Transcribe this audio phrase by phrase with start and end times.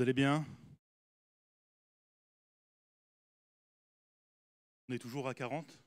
[0.00, 0.46] Vous allez bien?
[4.88, 5.78] On est toujours à 40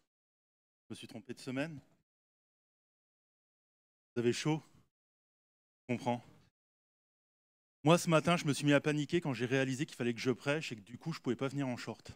[0.83, 1.81] Je me suis trompé de semaine?
[4.13, 4.61] Vous avez chaud?
[5.89, 6.23] Je comprends.
[7.83, 10.21] Moi, ce matin, je me suis mis à paniquer quand j'ai réalisé qu'il fallait que
[10.21, 12.11] je prêche et que du coup, je ne pouvais pas venir en short.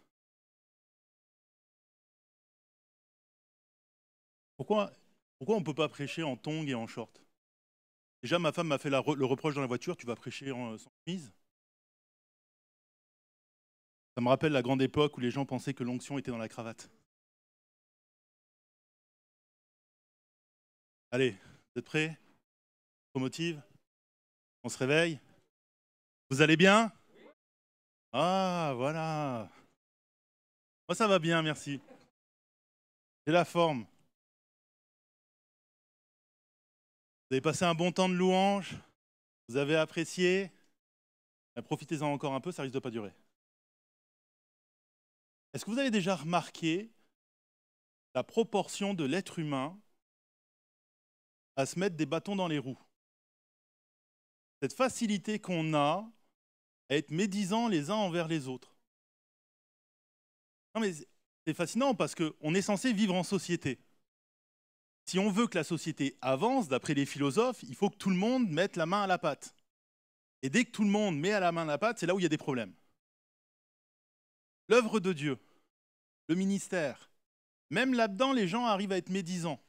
[4.55, 4.91] Pourquoi,
[5.39, 7.25] pourquoi on ne peut pas prêcher en tongs et en short?
[8.21, 10.91] Déjà, ma femme m'a fait le reproche dans la voiture, tu vas prêcher en, sans
[11.03, 11.33] chemise?
[14.17, 16.49] Ça me rappelle la grande époque où les gens pensaient que l'onction était dans la
[16.49, 16.89] cravate.
[21.11, 22.17] Allez, vous êtes prêts?
[23.11, 23.61] Promotive
[24.63, 25.19] On se réveille
[26.31, 26.91] Vous allez bien?
[28.11, 29.51] Ah, voilà.
[30.89, 31.79] Moi, ça va bien, merci.
[33.27, 33.85] J'ai la forme.
[37.29, 38.77] Vous avez passé un bon temps de louange?
[39.47, 40.51] Vous avez apprécié?
[41.65, 43.13] Profitez-en encore un peu, ça risque de pas durer.
[45.57, 46.91] Est-ce que vous avez déjà remarqué
[48.13, 49.75] la proportion de l'être humain
[51.55, 52.77] à se mettre des bâtons dans les roues?
[54.61, 56.07] Cette facilité qu'on a
[56.89, 58.77] à être médisants les uns envers les autres.
[60.75, 60.93] Non mais
[61.47, 63.79] c'est fascinant parce qu'on est censé vivre en société
[65.07, 68.15] si on veut que la société avance, d'après les philosophes, il faut que tout le
[68.15, 69.55] monde mette la main à la pâte.
[70.43, 72.13] Et dès que tout le monde met à la main à la pâte, c'est là
[72.13, 72.75] où il y a des problèmes.
[74.69, 75.39] L'œuvre de Dieu,
[76.27, 77.11] le ministère,
[77.69, 79.61] même là-dedans, les gens arrivent à être médisants.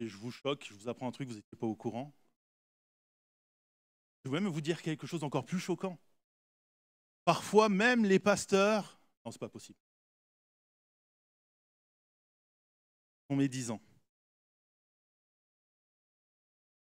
[0.00, 2.12] Et je vous choque, je vous apprends un truc, vous n'étiez pas au courant.
[4.24, 5.98] Je vais même vous dire quelque chose d'encore plus choquant.
[7.24, 9.78] Parfois, même les pasteurs, non, c'est pas possible.
[13.36, 13.80] médisant.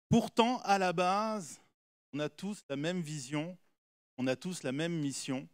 [0.09, 1.62] Pourtant, à la base,
[2.14, 3.58] on a tous la même vision,
[4.18, 5.48] on a tous la même mission,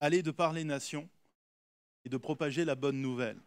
[0.00, 1.08] aller de par les nations
[2.04, 3.40] et de propager la bonne nouvelle.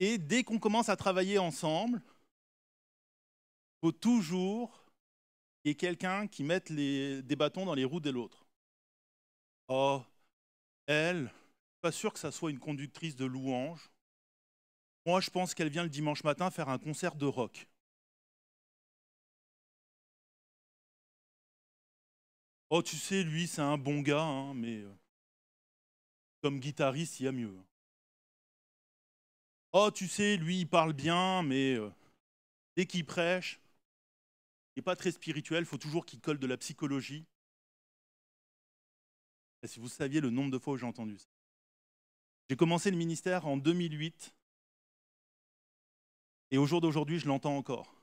[0.00, 2.02] Et dès qu'on commence à travailler ensemble,
[3.76, 4.84] il faut toujours
[5.62, 8.44] qu'il y ait quelqu'un qui mette des bâtons dans les roues de l'autre.
[9.68, 10.02] Oh,
[10.86, 13.90] elle, je suis pas sûr que ça soit une conductrice de louange.
[15.06, 17.66] Moi, je pense qu'elle vient le dimanche matin faire un concert de rock.
[22.70, 24.92] Oh, tu sais, lui, c'est un bon gars, hein, mais euh,
[26.44, 27.56] comme guitariste, il y a mieux.
[29.72, 31.88] Oh, tu sais, lui, il parle bien, mais euh,
[32.76, 33.58] dès qu'il prêche,
[34.76, 37.24] il n'est pas très spirituel, il faut toujours qu'il colle de la psychologie.
[39.64, 41.30] Si vous saviez le nombre de fois où j'ai entendu ça.
[42.50, 44.34] J'ai commencé le ministère en 2008
[46.50, 48.02] et au jour d'aujourd'hui, je l'entends encore.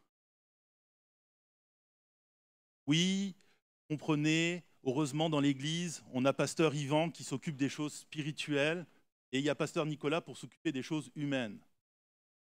[2.88, 3.36] Oui,
[3.88, 8.86] comprenez, heureusement dans l'Église, on a pasteur Yvan qui s'occupe des choses spirituelles
[9.32, 11.60] et il y a pasteur Nicolas pour s'occuper des choses humaines.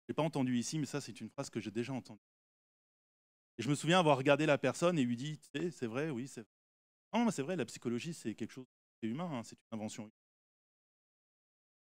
[0.03, 2.21] Je n'ai pas entendu ici, mais ça c'est une phrase que j'ai déjà entendue.
[3.59, 6.41] Et je me souviens avoir regardé la personne et lui dit, c'est vrai, oui, c'est
[6.41, 6.50] vrai.
[7.15, 8.66] Non, c'est vrai, la psychologie c'est quelque chose
[9.03, 10.10] de humain, hein, c'est une invention.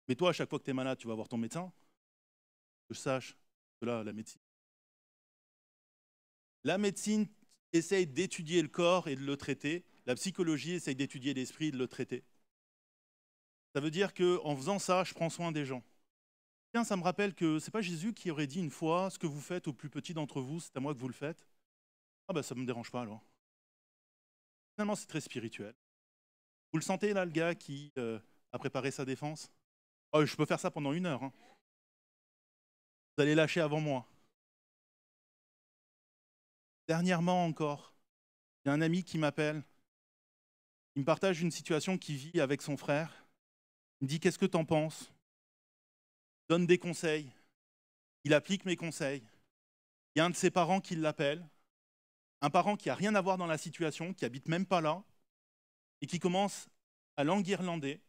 [0.08, 1.72] Mais toi, à chaque fois que tu es malade, tu vas voir ton médecin.
[2.88, 3.36] Que je sache,
[3.80, 4.40] la médecine.
[6.64, 7.28] La médecine
[7.72, 9.84] essaye d'étudier le corps et de le traiter.
[10.06, 12.24] La psychologie essaye d'étudier l'esprit de le traiter.
[13.74, 15.82] Ça veut dire qu'en faisant ça, je prends soin des gens.
[16.72, 19.26] Tiens, ça me rappelle que c'est pas Jésus qui aurait dit une fois ce que
[19.26, 21.46] vous faites au plus petit d'entre vous, c'est à moi que vous le faites.
[22.28, 23.24] Ah ben ça ne me dérange pas alors.
[24.74, 25.74] Finalement, c'est très spirituel.
[26.72, 28.20] Vous le sentez là, le gars qui euh,
[28.52, 29.50] a préparé sa défense?
[30.12, 31.22] Oh, Je peux faire ça pendant une heure.
[31.22, 31.32] Hein
[33.16, 34.06] vous allez lâcher avant moi.
[36.88, 37.94] Dernièrement encore,
[38.64, 39.62] il y a un ami qui m'appelle.
[41.00, 43.24] Il me partage une situation qu'il vit avec son frère.
[44.00, 45.10] Il me dit Qu'est-ce que tu en penses
[46.50, 47.32] Donne des conseils.
[48.24, 49.22] Il applique mes conseils.
[50.14, 51.42] Il y a un de ses parents qui l'appelle.
[52.42, 55.02] Un parent qui n'a rien à voir dans la situation, qui habite même pas là,
[56.02, 56.68] et qui commence
[57.16, 58.02] à l'enguirlander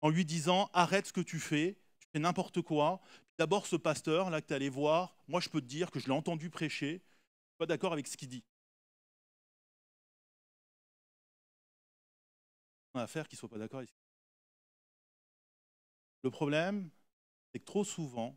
[0.00, 3.00] en lui disant Arrête ce que tu fais, tu fais n'importe quoi,
[3.38, 6.06] D'abord, ce pasteur là que tu allé voir, moi je peux te dire que je
[6.06, 8.42] l'ai entendu prêcher, je ne suis pas d'accord avec ce qu'il dit.
[12.96, 13.82] On a affaire qu'il ne soit pas d'accord.
[16.22, 16.88] Le problème,
[17.52, 18.34] c'est que trop souvent,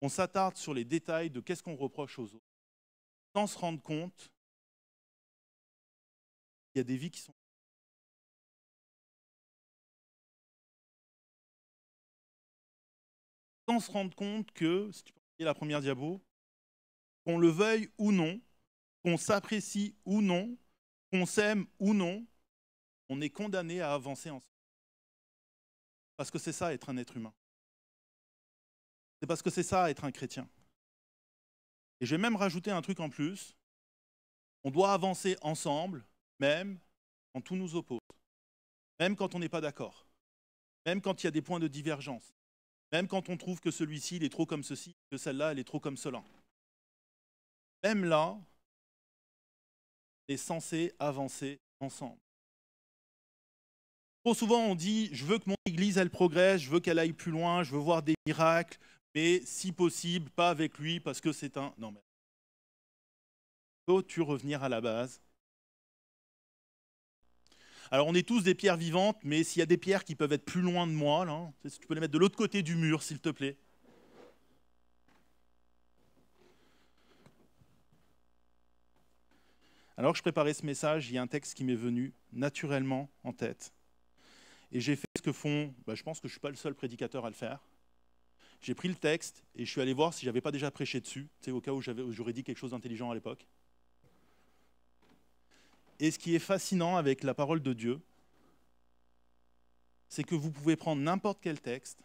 [0.00, 2.50] on s'attarde sur les détails de qu'est-ce qu'on reproche aux autres,
[3.32, 4.32] sans se rendre compte
[6.72, 7.32] qu'il y a des vies qui sont
[13.68, 16.20] sans se rendre compte que, si tu peux la première diabo,
[17.24, 18.40] qu'on le veuille ou non,
[19.04, 20.58] qu'on s'apprécie ou non,
[21.12, 22.26] qu'on s'aime ou non,
[23.08, 24.50] on est condamné à avancer ensemble.
[26.16, 27.34] Parce que c'est ça être un être humain.
[29.20, 30.48] C'est parce que c'est ça être un chrétien.
[32.00, 33.54] Et je vais même rajouter un truc en plus.
[34.64, 36.04] On doit avancer ensemble,
[36.38, 36.78] même
[37.32, 38.00] quand tout nous oppose,
[38.98, 40.06] même quand on n'est pas d'accord,
[40.86, 42.34] même quand il y a des points de divergence,
[42.92, 45.80] même quand on trouve que celui-ci est trop comme ceci, que celle-là elle est trop
[45.80, 46.22] comme cela.
[47.82, 48.44] Même là, on
[50.28, 52.23] est censé avancer ensemble.
[54.24, 57.12] Trop souvent, on dit Je veux que mon église elle progresse, je veux qu'elle aille
[57.12, 58.78] plus loin, je veux voir des miracles,
[59.14, 61.74] mais si possible, pas avec lui parce que c'est un.
[61.76, 62.00] Non, mais.
[63.86, 65.20] Faut-tu revenir à la base?
[67.90, 70.32] Alors on est tous des pierres vivantes, mais s'il y a des pierres qui peuvent
[70.32, 73.02] être plus loin de moi, là, tu peux les mettre de l'autre côté du mur,
[73.02, 73.58] s'il te plaît.
[79.98, 83.10] Alors que je préparais ce message, il y a un texte qui m'est venu naturellement
[83.22, 83.73] en tête.
[84.74, 86.56] Et j'ai fait ce que font, bah, je pense que je ne suis pas le
[86.56, 87.64] seul prédicateur à le faire.
[88.60, 91.00] J'ai pris le texte et je suis allé voir si je n'avais pas déjà prêché
[91.00, 93.46] dessus, au cas où j'aurais dit quelque chose d'intelligent à l'époque.
[96.00, 98.00] Et ce qui est fascinant avec la parole de Dieu,
[100.08, 102.02] c'est que vous pouvez prendre n'importe quel texte.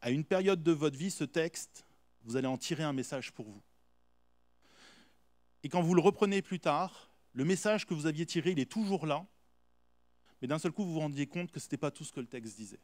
[0.00, 1.84] À une période de votre vie, ce texte,
[2.24, 3.62] vous allez en tirer un message pour vous.
[5.62, 8.70] Et quand vous le reprenez plus tard, le message que vous aviez tiré, il est
[8.70, 9.26] toujours là,
[10.40, 12.20] mais d'un seul coup, vous vous rendiez compte que ce n'était pas tout ce que
[12.20, 12.80] le texte disait.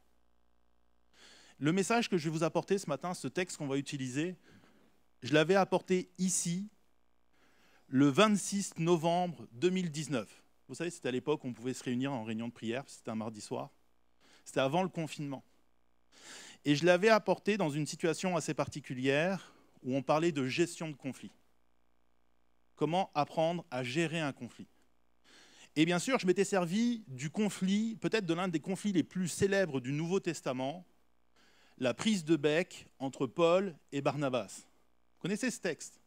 [1.58, 4.36] Le message que je vais vous apporter ce matin, ce texte qu'on va utiliser,
[5.22, 6.68] je l'avais apporté ici
[7.88, 10.42] le 26 novembre 2019.
[10.68, 13.10] Vous savez, c'était à l'époque où on pouvait se réunir en réunion de prière, c'était
[13.10, 13.70] un mardi soir.
[14.44, 15.44] C'était avant le confinement.
[16.64, 20.96] Et je l'avais apporté dans une situation assez particulière où on parlait de gestion de
[20.96, 21.32] conflit.
[22.76, 24.68] Comment apprendre à gérer un conflit.
[25.74, 29.28] Et bien sûr, je m'étais servi du conflit, peut-être de l'un des conflits les plus
[29.28, 30.86] célèbres du Nouveau Testament,
[31.78, 34.66] la prise de bec entre Paul et Barnabas.
[35.14, 35.98] Vous connaissez ce texte?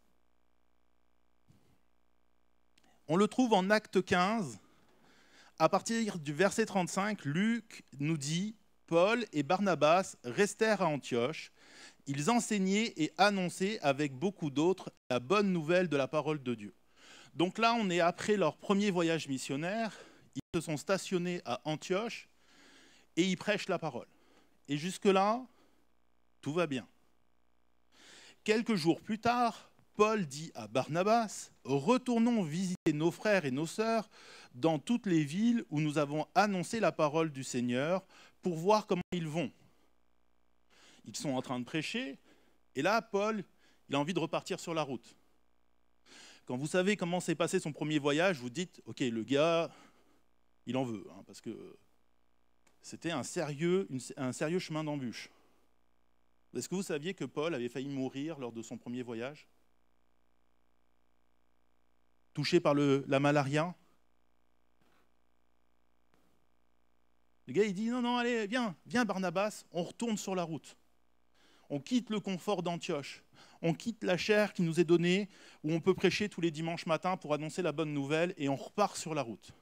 [3.08, 4.60] On le trouve en Acte 15.
[5.58, 8.56] À partir du verset 35, Luc nous dit
[8.88, 11.52] Paul et Barnabas restèrent à Antioche.
[12.08, 16.76] Ils enseignaient et annonçaient avec beaucoup d'autres la bonne nouvelle de la parole de Dieu.
[17.36, 19.98] Donc là, on est après leur premier voyage missionnaire.
[20.36, 22.30] Ils se sont stationnés à Antioche
[23.18, 24.08] et ils prêchent la parole.
[24.68, 25.46] Et jusque-là,
[26.42, 26.88] tout va bien.
[28.44, 34.10] Quelques jours plus tard, Paul dit à Barnabas, Retournons visiter nos frères et nos sœurs
[34.54, 38.06] dans toutes les villes où nous avons annoncé la parole du Seigneur
[38.42, 39.52] pour voir comment ils vont.
[41.06, 42.18] Ils sont en train de prêcher,
[42.76, 43.44] et là, Paul,
[43.90, 45.16] il a envie de repartir sur la route.
[46.46, 49.72] Quand vous savez comment s'est passé son premier voyage, vous dites, OK, le gars,
[50.68, 51.76] il en veut, hein, parce que
[52.82, 53.88] c'était un sérieux,
[54.60, 55.32] chemin d'embûche.
[56.56, 59.48] Est-ce que vous saviez que Paul avait failli mourir lors de son premier voyage?
[62.34, 63.76] Touché par la malaria?
[67.48, 70.78] Le gars, il dit, non, non, allez, viens, viens Barnabas, on retourne sur la route.
[71.70, 73.24] On quitte le confort d'Antioche.
[73.68, 75.28] On quitte la chair qui nous est donnée,
[75.64, 78.56] où on peut prêcher tous les dimanches matins pour annoncer la bonne nouvelle, et on
[78.56, 79.54] repart sur la route.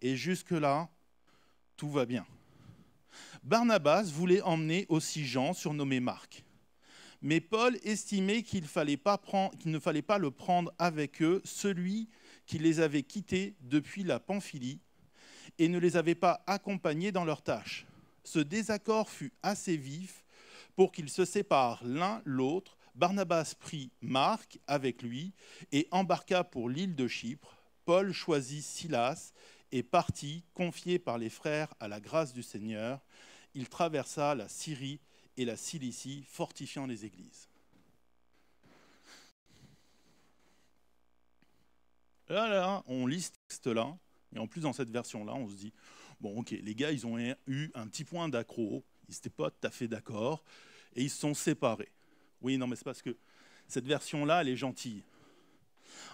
[0.00, 0.88] Et jusque-là,
[1.76, 2.24] tout va bien.
[3.42, 6.44] Barnabas voulait emmener aussi Jean, surnommé Marc.
[7.20, 12.08] Mais Paul estimait qu'il ne fallait pas le prendre avec eux, celui
[12.46, 14.78] qui les avait quittés depuis la Pamphylie
[15.58, 17.86] et ne les avait pas accompagnés dans leurs tâches.
[18.22, 20.24] Ce désaccord fut assez vif
[20.76, 22.77] pour qu'ils se séparent l'un l'autre.
[22.98, 25.32] Barnabas prit Marc avec lui
[25.70, 27.56] et embarqua pour l'île de Chypre.
[27.84, 29.32] Paul choisit Silas
[29.70, 33.00] et partit, confié par les frères à la grâce du Seigneur.
[33.54, 34.98] Il traversa la Syrie
[35.36, 37.48] et la Cilicie, fortifiant les églises.
[42.28, 43.96] Là, là, on lit ce texte-là,
[44.34, 45.72] et en plus dans cette version-là, on se dit,
[46.20, 49.66] bon ok, les gars, ils ont eu un petit point d'accro, ils n'étaient pas tout
[49.66, 50.42] à fait d'accord,
[50.96, 51.92] et ils se sont séparés.
[52.40, 53.16] Oui, non, mais c'est parce que
[53.66, 55.02] cette version-là, elle est gentille.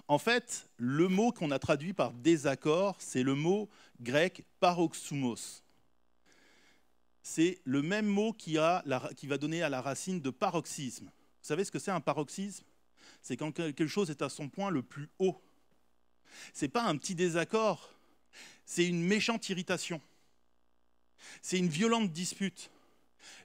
[0.08, 3.68] En fait, le mot qu'on a traduit par désaccord, c'est le mot
[4.00, 5.64] grec paroxumos
[7.24, 8.82] c'est le même mot qui, va
[9.40, 11.06] donner à la racine de paroxysme.
[11.06, 12.64] Vous savez ce que c'est un paroxysme?
[13.22, 15.42] C'est quand quelque chose est à son point le plus haut.
[16.52, 17.90] Ce n'est pas un petit désaccord,
[18.66, 20.02] c'est une méchante irritation.
[21.40, 22.70] C'est une violente dispute.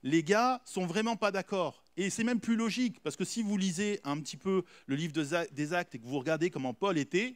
[0.04, 1.82] Les gars sont vraiment pas d'accord.
[2.02, 5.12] Et c'est même plus logique, parce que si vous lisez un petit peu le livre
[5.52, 7.36] des actes et que vous regardez comment Paul était,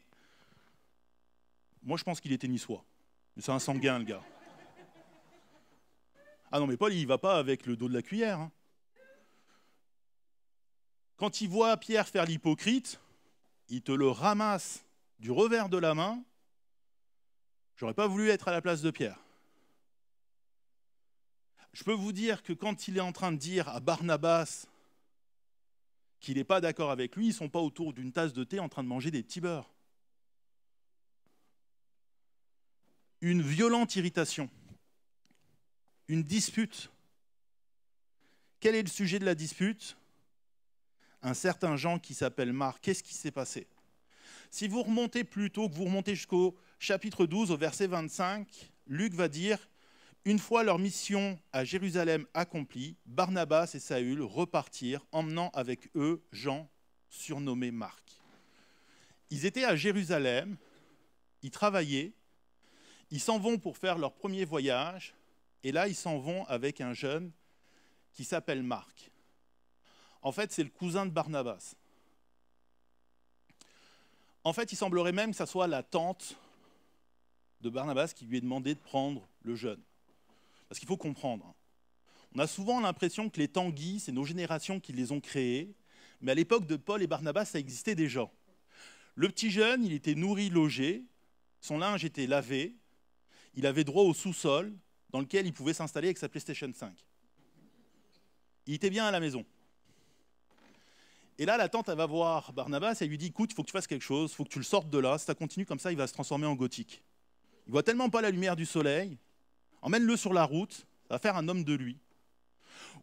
[1.81, 2.85] Moi, je pense qu'il était niçois.
[3.37, 4.23] C'est un sanguin, le gars.
[6.49, 8.39] Ah non, mais Paul, il va pas avec le dos de la cuillère.
[8.39, 8.51] Hein.
[11.17, 13.01] Quand il voit Pierre faire l'hypocrite,
[13.67, 14.85] il te le ramasse
[15.19, 16.23] du revers de la main.
[17.75, 19.19] J'aurais pas voulu être à la place de Pierre.
[21.73, 24.67] Je peux vous dire que quand il est en train de dire à Barnabas
[26.19, 28.59] qu'il n'est pas d'accord avec lui, ils ne sont pas autour d'une tasse de thé
[28.59, 29.69] en train de manger des petits beurres.
[33.21, 34.49] Une violente irritation,
[36.07, 36.91] une dispute.
[38.59, 39.97] Quel est le sujet de la dispute?
[41.21, 42.81] Un certain Jean qui s'appelle Marc.
[42.81, 43.67] Qu'est-ce qui s'est passé?
[44.51, 49.13] Si vous remontez plus tôt, que vous remontez jusqu'au chapitre 12, au verset 25, Luc
[49.13, 49.57] va dire
[50.25, 56.69] une fois leur mission à Jérusalem accomplie, Barnabas et Saül repartirent, emmenant avec eux Jean,
[57.09, 58.21] surnommé Marc.
[59.29, 60.57] Ils étaient à Jérusalem,
[61.41, 62.13] ils travaillaient,
[63.11, 65.13] ils s'en vont pour faire leur premier voyage,
[65.63, 67.31] et là ils s'en vont avec un jeune
[68.13, 69.11] qui s'appelle Marc.
[70.21, 71.75] En fait, c'est le cousin de Barnabas.
[74.45, 76.37] En fait, il semblerait même que ce soit la tante
[77.61, 79.81] de Barnabas qui lui ait demandé de prendre le jeune.
[80.73, 81.53] Parce qu'il faut comprendre.
[82.33, 85.75] On a souvent l'impression que les tanguis, c'est nos générations qui les ont créés,
[86.19, 88.27] mais à l'époque de Paul et Barnabas, ça existait déjà.
[89.13, 91.03] Le petit jeune, il était nourri, logé,
[91.61, 92.75] son linge était lavé,
[93.53, 94.73] il avait droit au sous-sol
[95.11, 96.91] dans lequel il pouvait s'installer avec sa PlayStation 5.
[98.65, 99.45] Il était bien à la maison.
[101.37, 103.61] Et là, la tante, elle va voir Barnabas et elle lui dit Écoute, il faut
[103.61, 105.19] que tu fasses quelque chose, il faut que tu le sortes de là.
[105.19, 107.03] Si ça continue comme ça, il va se transformer en gothique.
[107.67, 109.19] Il voit tellement pas la lumière du soleil
[109.83, 110.73] emmène-le sur la route,
[111.07, 111.99] ça va faire un homme de lui.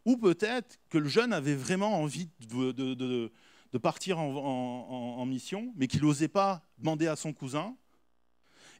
[0.05, 3.31] Ou peut-être que le jeune avait vraiment envie de,
[3.77, 7.75] partir en, mission, mais qu'il n'osait pas demander à son cousin.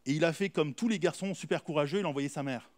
[0.05, 2.69] Et il a fait comme tous les garçons super courageux, il a envoyé sa mère.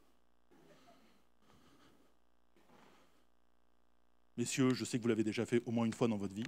[4.36, 6.44] Messieurs, je sais que vous l'avez déjà fait au moins une fois dans votre vie.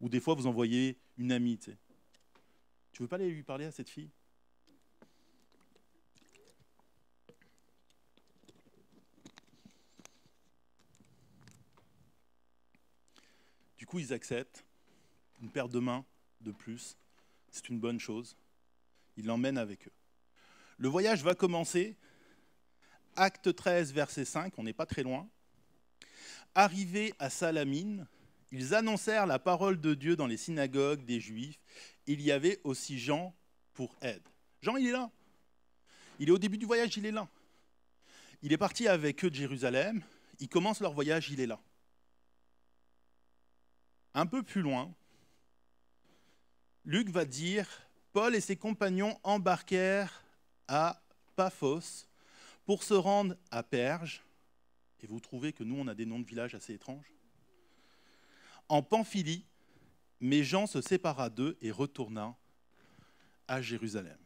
[0.00, 1.58] Ou des fois, vous envoyez une amie.
[1.58, 1.72] Tu,
[3.00, 4.10] veux pas aller lui parler à cette fille?
[13.98, 14.64] Ils acceptent
[15.40, 16.04] une paire de mains
[16.40, 16.96] de plus.
[17.50, 18.36] C'est une bonne chose.
[19.16, 19.92] Ils l'emmènent avec eux.
[20.78, 21.96] Le voyage va commencer.
[23.14, 25.28] Acte 13, verset 5, on n'est pas très loin.
[26.54, 28.06] Arrivés à Salamine,
[28.50, 31.58] ils annoncèrent la parole de Dieu dans les synagogues des Juifs.
[32.06, 33.34] Il y avait aussi Jean
[33.74, 34.22] pour aide.
[34.62, 35.10] Jean, il est là.
[36.18, 37.28] Il est au début du voyage, il est là.
[38.42, 40.02] Il est parti avec eux de Jérusalem.
[40.40, 41.60] Ils commencent leur voyage, il est là.
[44.14, 44.94] Un peu plus loin,
[46.84, 47.68] Luc va dire
[48.12, 50.22] Paul et ses compagnons embarquèrent
[50.68, 51.02] à
[51.36, 52.06] Paphos
[52.66, 54.22] pour se rendre à Perge.
[55.00, 57.12] Et vous trouvez que nous, on a des noms de villages assez étranges
[58.68, 59.44] En Pamphylie,
[60.20, 62.36] mais Jean se sépara d'eux et retourna
[63.48, 64.18] à Jérusalem.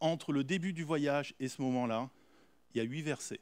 [0.00, 2.10] Entre le début du voyage et ce moment-là,
[2.74, 3.40] il y a huit versets.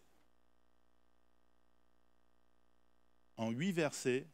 [3.36, 4.26] En huit versets,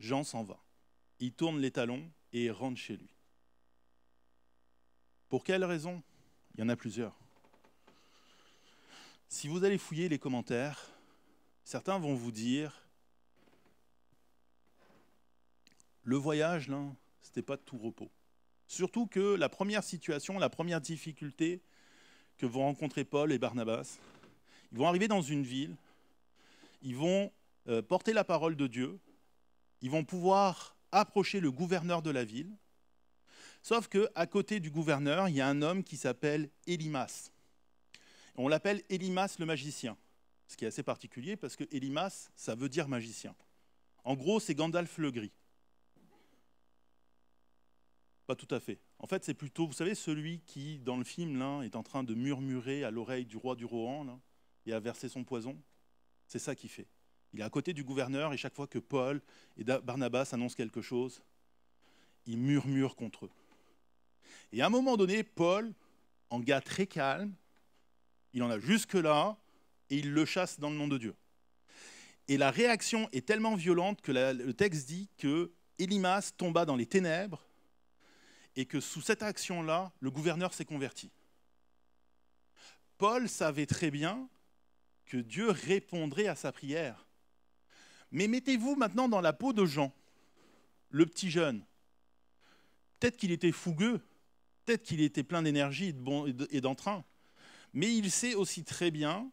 [0.00, 0.58] Jean s'en va.
[1.20, 3.14] Il tourne les talons et rentre chez lui.
[5.28, 6.02] Pour quelle raison?
[6.54, 7.16] Il y en a plusieurs.
[9.28, 10.90] Si vous allez fouiller les commentaires,
[11.64, 12.88] certains vont vous dire
[16.02, 16.82] le voyage, là,
[17.20, 18.10] c'était pas de tout repos.
[18.66, 21.60] Surtout que la première situation, la première difficulté
[22.38, 23.98] que vont rencontrer Paul et Barnabas,
[24.72, 25.76] ils vont arriver dans une ville,
[26.82, 27.30] ils vont
[27.66, 28.98] euh, porter la parole de Dieu,
[29.80, 32.56] ils vont pouvoir approcher le gouverneur de la ville.
[33.62, 37.30] Sauf qu'à côté du gouverneur, il y a un homme qui s'appelle Elimas.
[38.36, 39.96] On l'appelle Elimas le magicien,
[40.46, 43.34] ce qui est assez particulier parce que Elimas, ça veut dire magicien.
[44.04, 45.32] En gros, c'est Gandalf le gris.
[48.26, 48.78] Pas tout à fait.
[48.98, 52.04] En fait, c'est plutôt, vous savez, celui qui, dans le film, là, est en train
[52.04, 54.20] de murmurer à l'oreille du roi du Rohan
[54.66, 55.60] et a versé son poison.
[56.26, 56.86] C'est ça qu'il fait.
[57.32, 59.20] Il est à côté du gouverneur et chaque fois que Paul
[59.56, 61.22] et Barnabas annoncent quelque chose,
[62.26, 63.30] il murmure contre eux.
[64.52, 65.72] Et à un moment donné, Paul,
[66.30, 67.34] en gars très calme,
[68.32, 69.36] il en a jusque-là
[69.90, 71.14] et il le chasse dans le nom de Dieu.
[72.28, 76.86] Et la réaction est tellement violente que le texte dit que Elimas tomba dans les
[76.86, 77.46] ténèbres
[78.56, 81.10] et que sous cette action-là, le gouverneur s'est converti.
[82.98, 84.28] Paul savait très bien
[85.06, 87.07] que Dieu répondrait à sa prière.
[88.10, 89.92] Mais mettez-vous maintenant dans la peau de Jean,
[90.90, 91.64] le petit jeune,
[92.98, 94.00] Peut-être qu'il était fougueux,
[94.64, 95.94] peut-être qu'il était plein d'énergie
[96.50, 97.04] et d'entrain,
[97.72, 99.30] mais il sait aussi très bien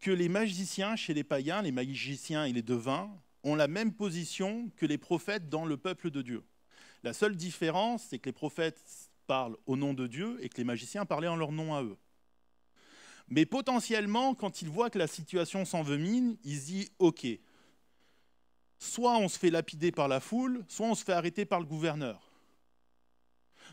[0.00, 3.10] que les magiciens chez les païens, les magiciens et les devins,
[3.44, 6.44] ont la même position que les prophètes dans le peuple de Dieu.
[7.02, 10.64] La seule différence, c'est que les prophètes parlent au nom de Dieu et que les
[10.64, 11.96] magiciens parlaient en leur nom à eux.
[13.28, 17.26] Mais potentiellement, quand ils voient que la situation s'envemine, ils se disent OK,
[18.82, 21.66] soit on se fait lapider par la foule, soit on se fait arrêter par le
[21.66, 22.20] gouverneur.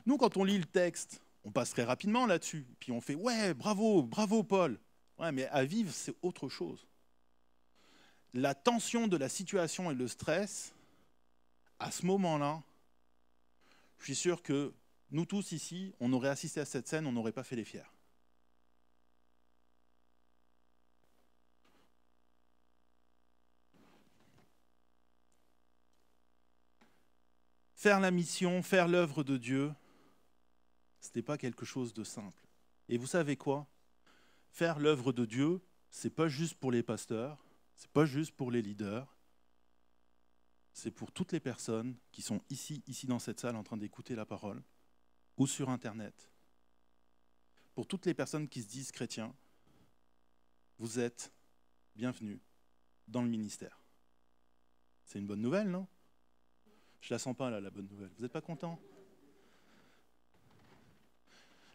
[0.06, 3.56] Nous, quand on lit le texte, on passe très rapidement là-dessus, puis on fait Ouais,
[3.56, 4.80] bravo, bravo Paul.
[5.18, 6.88] Ouais, mais à vivre, c'est autre chose.
[8.36, 10.74] La tension de la situation et le stress,
[11.80, 12.62] à ce moment-là,
[13.98, 14.74] je suis sûr que
[15.10, 17.82] nous tous ici, on aurait assisté à cette scène, on n'aurait pas fait les fiers.
[27.80, 29.74] Faire la mission, faire l'œuvre de Dieu,
[31.00, 32.46] ce n'était pas quelque chose de simple.
[32.90, 33.70] Et vous savez quoi?
[34.52, 37.42] Faire l'œuvre de Dieu, ce n'est pas juste pour les pasteurs,
[37.78, 39.18] ce n'est pas juste pour les leaders,
[40.74, 44.14] c'est pour toutes les personnes qui sont ici, ici dans cette salle en train d'écouter
[44.14, 44.62] la parole,
[45.38, 46.34] ou sur Internet.
[47.76, 49.34] Pour toutes les personnes qui se disent chrétiens,
[50.80, 51.32] vous êtes
[51.96, 52.42] bienvenus
[53.08, 53.80] dans le ministère.
[55.06, 55.88] C'est une bonne nouvelle, non?
[57.02, 58.10] Je la sens pas là, la bonne nouvelle.
[58.18, 58.80] Vous n'êtes pas content?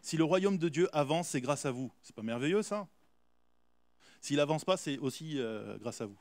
[0.01, 1.91] Si le royaume de Dieu avance, c'est grâce à vous.
[2.03, 2.89] C'est pas merveilleux ça?
[4.21, 6.19] S'il avance pas, c'est aussi euh, grâce à vous.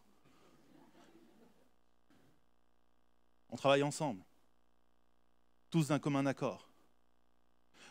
[3.50, 4.24] On travaille ensemble,
[5.70, 6.70] tous d'un commun accord.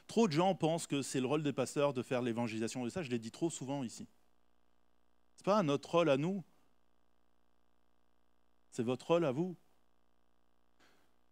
[0.07, 2.87] Trop de gens pensent que c'est le rôle des pasteurs de faire l'évangélisation.
[2.87, 4.09] Et ça, je l'ai dit trop souvent ici.
[5.37, 6.43] Ce n'est pas notre rôle à nous?
[8.71, 9.57] C'est votre rôle à vous?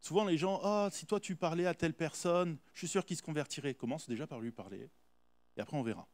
[0.01, 3.17] Souvent, les gens, oh, si toi tu parlais à telle personne, je suis sûr qu'il
[3.17, 3.75] se convertirait.
[3.75, 4.89] Commence déjà par lui parler.
[5.57, 6.09] Et après, on verra.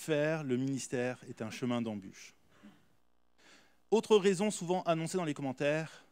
[0.00, 2.34] faire le ministère est un chemin d'embûche.
[3.90, 6.06] Autre raison souvent annoncée dans les commentaires,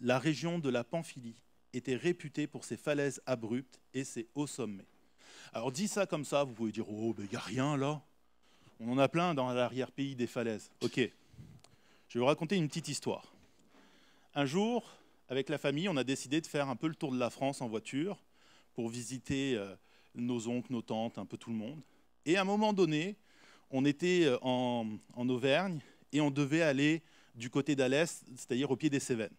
[0.00, 4.86] la région de la Pamphylie était réputée pour ses falaises abruptes et ses hauts sommets.
[5.54, 8.02] Alors dit ça comme ça, vous pouvez dire, oh, il n'y a rien là.
[8.82, 10.70] On en a plein dans l'arrière-pays des falaises.
[10.80, 13.30] Ok, je vais vous raconter une petite histoire.
[14.34, 14.96] Un jour,
[15.28, 17.60] avec la famille, on a décidé de faire un peu le tour de la France
[17.60, 18.16] en voiture
[18.72, 19.74] pour visiter euh,
[20.14, 21.82] nos oncles, nos tantes, un peu tout le monde.
[22.24, 23.16] Et à un moment donné,
[23.70, 24.88] on était euh, en,
[25.28, 25.80] Auvergne
[26.14, 27.02] et on devait aller
[27.34, 29.36] du côté d'Alès, c'est-à-dire au pied des Cévennes.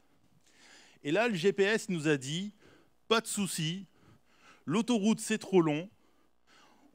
[1.03, 2.51] Et là, le GPS nous a dit,
[3.07, 3.87] pas de souci,
[4.67, 5.89] l'autoroute c'est trop long,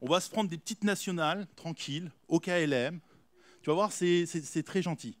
[0.01, 2.99] on va se prendre des petites nationales, tranquilles, au KLM.
[3.61, 5.17] Tu vas voir, c'est très gentil.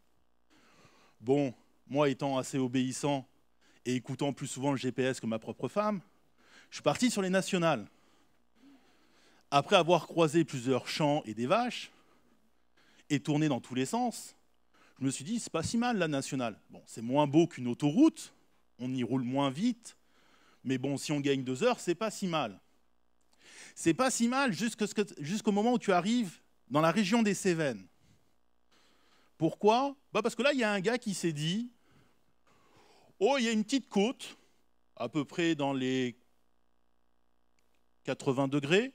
[1.19, 1.53] Bon,
[1.87, 3.27] moi étant assez obéissant
[3.85, 6.01] et écoutant plus souvent le GPS que ma propre femme,
[6.69, 7.87] je suis parti sur les nationales
[9.49, 11.91] après avoir croisé plusieurs champs et des vaches,
[13.09, 14.35] et tourné dans tous les sens,
[14.99, 16.59] je me suis dit, c'est pas si mal la nationale.
[16.69, 18.33] Bon, c'est moins beau qu'une autoroute,
[18.79, 19.95] on y roule moins vite,
[20.65, 22.59] mais bon, si on gagne deux heures, c'est pas si mal.
[23.75, 26.39] C'est pas si mal jusqu'au moment où tu arrives
[26.69, 27.87] dans la région des Cévennes.
[29.37, 29.95] Pourquoi?
[30.13, 31.71] Bah Parce que là, il y a un gars qui s'est dit,
[33.19, 34.37] oh, il y a une petite côte,
[34.95, 36.17] à peu près dans les
[38.03, 38.93] 80 degrés,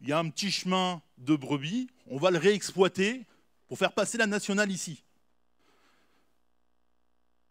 [0.00, 3.26] il y a un petit chemin de brebis, on va le réexploiter
[3.66, 5.04] pour faire passer la nationale ici.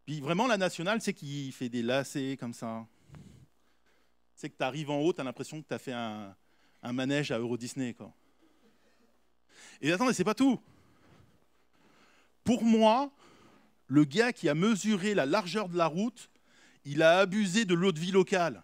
[0.05, 2.87] Puis vraiment, la nationale, c'est qu'il fait des lacets comme ça.
[4.37, 6.35] C'est que tu arrives en haut, tu as l'impression que tu as fait un,
[6.93, 7.93] manège à Euro Disney.
[7.93, 8.13] Quoi.
[9.81, 10.59] Et attendez, c'est pas tout.
[12.43, 13.11] Pour moi,
[13.87, 16.29] le gars qui a mesuré la largeur de la route,
[16.85, 18.63] il a abusé de l'eau de vie locale.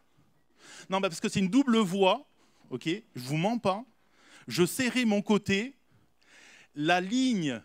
[0.89, 2.25] Non, parce que c'est une double voie
[2.73, 3.85] ok Je vous mens pas.
[4.47, 5.75] Je serrais mon côté.
[6.75, 7.61] La ligne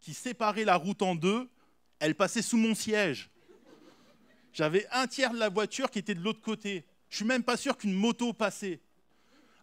[0.00, 1.48] qui séparait la route en deux,
[1.98, 3.30] elle passait sous mon siège.
[4.52, 6.84] J'avais un tiers de la voiture qui était de l'autre côté.
[7.14, 8.80] Je suis même pas sûr qu'une moto passait.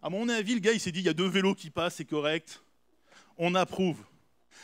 [0.02, 1.96] À mon avis, le gars, il s'est dit, il y a deux vélos qui passent,
[1.96, 2.62] c'est correct.
[3.36, 3.98] On approuve.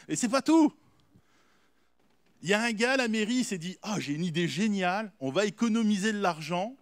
[0.08, 0.72] Et c'est pas tout.
[2.40, 4.48] Il y a un gars à la mairie, il s'est dit, ah, j'ai une idée
[4.48, 6.74] géniale, on va économiser de l'argent,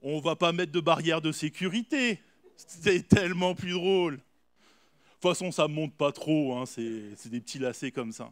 [0.00, 2.22] on va pas mettre de barrière de sécurité.
[2.56, 4.18] C'est tellement plus drôle.
[4.18, 4.20] De
[5.14, 8.30] toute façon, ça ne monte pas trop, hein, c'est des petits lacets comme ça.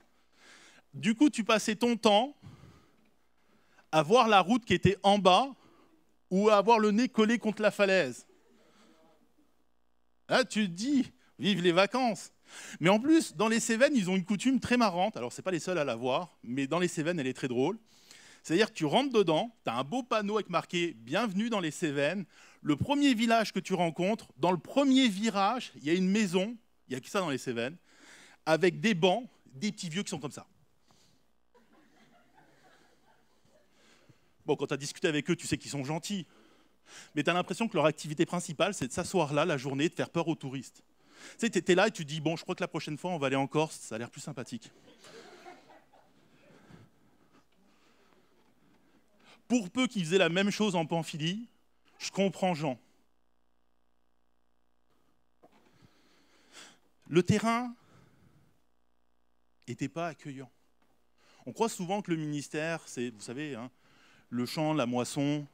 [0.95, 2.37] Du coup, tu passais ton temps
[3.91, 5.53] à voir la route qui était en bas
[6.31, 8.27] ou à avoir le nez collé contre la falaise.
[10.29, 12.33] Là, tu te dis, vive les vacances.
[12.81, 15.17] Mais en plus, dans les Cévennes, ils ont une coutume très marrante.
[15.17, 17.49] Alors, ce pas les seuls à la voir, mais dans les Cévennes, elle est très
[17.49, 17.79] drôle.
[18.43, 21.73] C'est-à-dire que tu rentres dedans, tu as un beau panneau avec marqué Bienvenue dans les
[21.73, 22.25] Cévennes.
[22.63, 26.57] Le premier village que tu rencontres, dans le premier virage, il y a une maison,
[26.89, 27.77] il n'y a que ça dans les Cévennes,
[28.45, 30.47] avec des bancs, des petits vieux qui sont comme ça.
[34.47, 36.27] Bon, quand tu as discuté avec eux, tu sais qu'ils sont gentils.
[37.15, 39.95] Mais tu as l'impression que leur activité principale, c'est de s'asseoir là la journée, de
[39.95, 40.83] faire peur aux touristes.
[41.39, 43.11] Tu sais, tu es là et tu dis, bon, je crois que la prochaine fois,
[43.11, 44.71] on va aller en Corse, ça a l'air plus sympathique.
[49.49, 51.49] Pour peu qu'ils faisaient la même chose en Pamphylie,
[51.99, 52.79] je comprends Jean.
[57.09, 57.75] Le terrain
[59.69, 60.51] n'était pas accueillant.
[61.47, 63.71] On croit souvent que le ministère, c'est, vous savez, hein,
[64.29, 65.47] le champ, la moisson,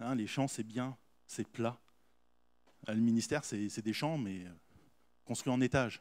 [0.00, 1.78] hein, les champs, c'est bien, c'est plat.
[2.86, 4.50] Le ministère, c'est des champs, mais euh,
[5.24, 6.00] construits en étage,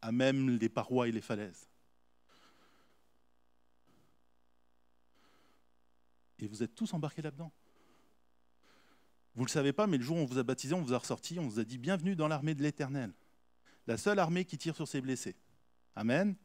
[0.00, 1.68] à même les parois et les falaises.
[6.38, 7.52] Et vous êtes tous embarqués là-dedans.
[9.34, 10.94] Vous ne le savez pas, mais le jour où on vous a baptisé, on vous
[10.94, 13.12] a ressorti, on vous a dit Bienvenue dans l'armée de l'Éternel,
[13.86, 15.36] la seule armée qui tire sur ses blessés.
[15.96, 16.36] Amen.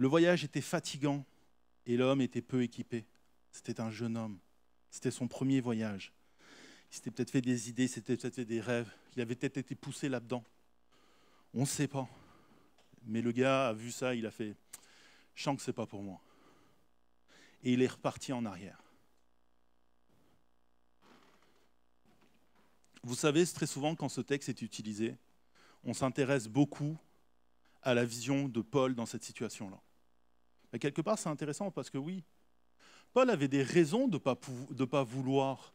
[0.00, 1.26] Le voyage était fatigant
[1.84, 3.04] et l'homme était peu équipé.
[3.52, 4.38] C'était un jeune homme.
[4.88, 6.14] C'était son premier voyage.
[6.90, 8.90] Il s'était peut-être fait des idées, s'était peut-être fait des rêves.
[9.14, 10.42] Il avait peut-être été poussé là-dedans.
[11.52, 12.08] On ne sait pas.
[13.02, 14.56] Mais le gars a vu ça, il a fait
[15.34, 16.22] Je sens que ce n'est pas pour moi.
[17.62, 18.82] Et il est reparti en arrière.
[23.02, 25.18] Vous savez, très souvent, quand ce texte est utilisé,
[25.84, 26.96] on s'intéresse beaucoup
[27.82, 29.78] à la vision de Paul dans cette situation-là.
[30.72, 32.24] Mais quelque part, c'est intéressant parce que oui,
[33.12, 35.74] Paul avait des raisons de ne pas, vouloir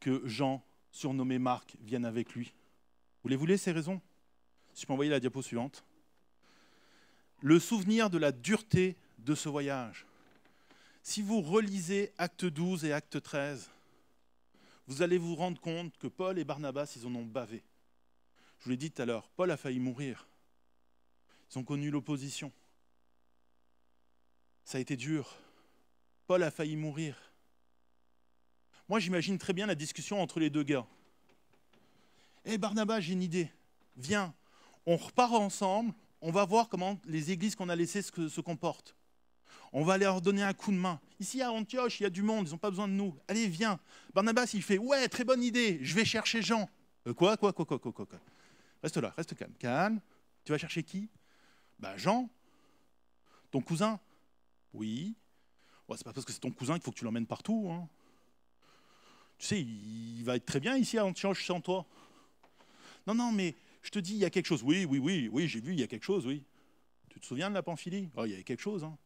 [0.00, 2.52] que Jean, surnommé Marc, vienne avec lui.
[3.22, 4.00] Vous les voulez, ces raisons?
[4.74, 5.84] Si je peux envoyer la diapo suivante.
[7.40, 10.06] Le souvenir de la dureté de ce voyage.
[11.02, 13.70] Si vous relisez Acte 12 et Acte 13,
[14.88, 17.62] vous allez vous rendre compte que Paul et Barnabas, ils en ont bavé.
[18.58, 20.26] Je vous l'ai dit tout à l'heure, Paul a failli mourir.
[21.50, 22.52] Ils ont connu l'opposition.
[24.76, 25.34] Ça a été dur.
[26.26, 27.16] Paul a failli mourir.
[28.90, 30.86] Moi, j'imagine très bien la discussion entre les deux gars.
[32.44, 33.50] Hé eh, Barnabas, j'ai une idée.
[33.96, 34.34] Viens,
[34.84, 38.94] on repart ensemble, on va voir comment les églises qu'on a laissées se comportent.
[39.72, 41.00] On va leur donner un coup de main.
[41.20, 43.16] Ici à Antioche, il y a du monde, ils n'ont pas besoin de nous.
[43.28, 43.80] Allez, viens.
[44.12, 46.68] Barnabas, il fait Ouais, très bonne idée, je vais chercher Jean.
[47.06, 48.06] Euh, quoi, quoi, quoi, quoi, quoi, quoi,
[48.82, 49.54] Reste là, reste calme.
[49.58, 50.02] Calme.
[50.44, 51.08] Tu vas chercher qui?
[51.78, 52.28] Ben, Jean.
[53.50, 53.98] Ton cousin
[54.76, 55.14] Oui.
[55.94, 57.68] C'est pas parce que c'est ton cousin qu'il faut que tu l'emmènes partout.
[57.70, 57.88] Hein.
[59.38, 61.86] Tu sais, il va être très bien ici à Antioche sans toi.
[63.06, 64.62] Non, non, mais je te dis, il y a quelque chose.
[64.62, 66.42] Oui, oui, oui, oui, j'ai vu, il y a quelque chose, oui.
[67.10, 68.82] Tu te souviens de la Pamphylie oh, Il y avait quelque chose.
[68.82, 68.96] Hein.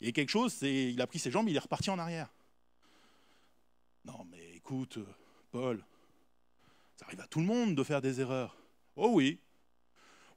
[0.00, 1.98] Il y a quelque chose, c'est il a pris ses jambes, il est reparti en
[1.98, 2.32] arrière.
[4.04, 4.98] Non, mais écoute,
[5.50, 5.84] Paul,
[6.96, 8.56] ça arrive à tout le monde de faire des erreurs.
[8.96, 9.38] Oh oui.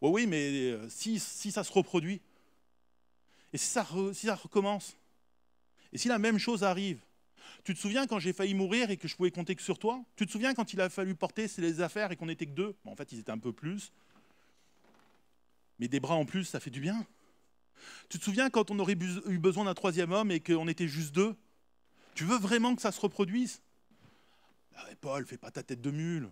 [0.02, 2.22] Oh oui, mais euh, si ça se reproduit,
[3.54, 4.96] et si ça, recommence,
[5.92, 7.00] et si la même chose arrive,
[7.64, 10.04] tu te souviens quand j'ai failli mourir et que je pouvais compter que sur toi?
[10.16, 12.76] Tu te souviens quand il a fallu porter les affaires et qu'on n'était que deux?
[12.86, 13.92] En fait, ils étaient un peu plus.
[15.80, 17.06] Mais des bras en plus, ça fait du bien.
[18.10, 21.14] Tu te souviens quand on aurait eu besoin d'un troisième homme et qu'on était juste
[21.14, 21.36] deux?
[22.16, 23.62] Tu veux vraiment que ça se reproduise?
[24.76, 26.32] Ah Paul, fais pas ta tête de mule.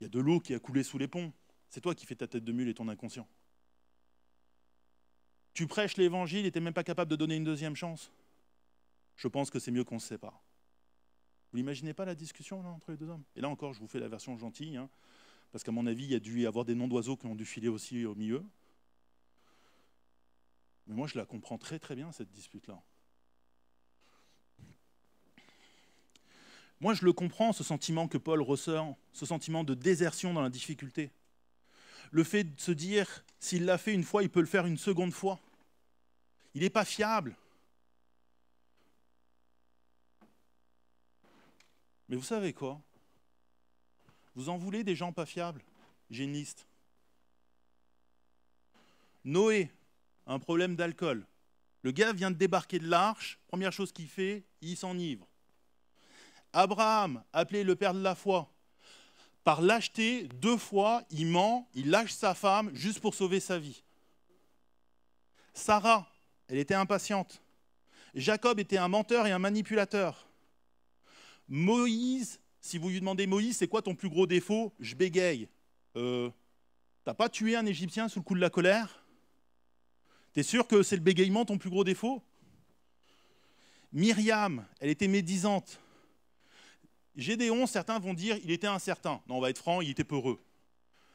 [0.00, 1.32] Il y a de l'eau qui a coulé sous les ponts.
[1.68, 3.28] C'est toi qui fais ta tête de mule et ton inconscient.
[5.52, 8.12] Tu prêches l'évangile et tu n'es même pas capable de donner une deuxième chance.
[9.16, 10.40] Je pense que c'est mieux qu'on se sépare.
[11.52, 13.24] Vous n'imaginez pas la discussion entre les deux hommes?
[13.34, 14.88] Et là encore, je vous fais la version gentille, hein,
[15.50, 17.34] parce qu'à mon avis, il y a dû y avoir des noms d'oiseaux qui ont
[17.34, 18.44] dû filer aussi au milieu.
[20.86, 22.80] Mais moi, je la comprends très très bien, cette dispute-là.
[26.80, 30.48] Moi, je le comprends, ce sentiment que Paul ressort, ce sentiment de désertion dans la
[30.48, 31.10] difficulté.
[32.10, 34.78] Le fait de se dire, s'il l'a fait une fois, il peut le faire une
[34.78, 35.38] seconde fois.
[36.54, 37.36] Il n'est pas fiable.
[42.08, 42.80] Mais vous savez quoi?
[44.34, 45.62] Vous en voulez des gens pas fiables
[46.10, 46.66] J'ai une liste.
[49.24, 49.70] Noé,
[50.26, 51.26] un problème d'alcool.
[51.82, 55.26] Le gars vient de débarquer de l'arche, première chose qu'il fait, il s'enivre.
[56.52, 58.50] Abraham, appelé le père de la foi,
[59.58, 63.82] lâcheté, deux fois, il ment, il lâche sa femme juste pour sauver sa vie.
[65.54, 66.06] Sarah,
[66.46, 67.42] elle était impatiente.
[68.14, 70.28] Jacob était un menteur et un manipulateur.
[71.48, 74.72] Moïse, si vous lui demandez Moïse, c'est quoi ton plus gros défaut?
[74.78, 75.48] Je bégaye.
[75.96, 76.30] Euh,
[77.04, 79.04] T'as pas tué un Égyptien sous le coup de la colère?
[80.32, 82.22] T'es sûr que c'est le bégayement ton plus gros défaut?
[83.92, 85.80] Myriam, elle était médisante.
[87.16, 89.20] Gédéon, certains vont dire, il était incertain.
[89.28, 90.40] Non, on va être franc, il était peureux.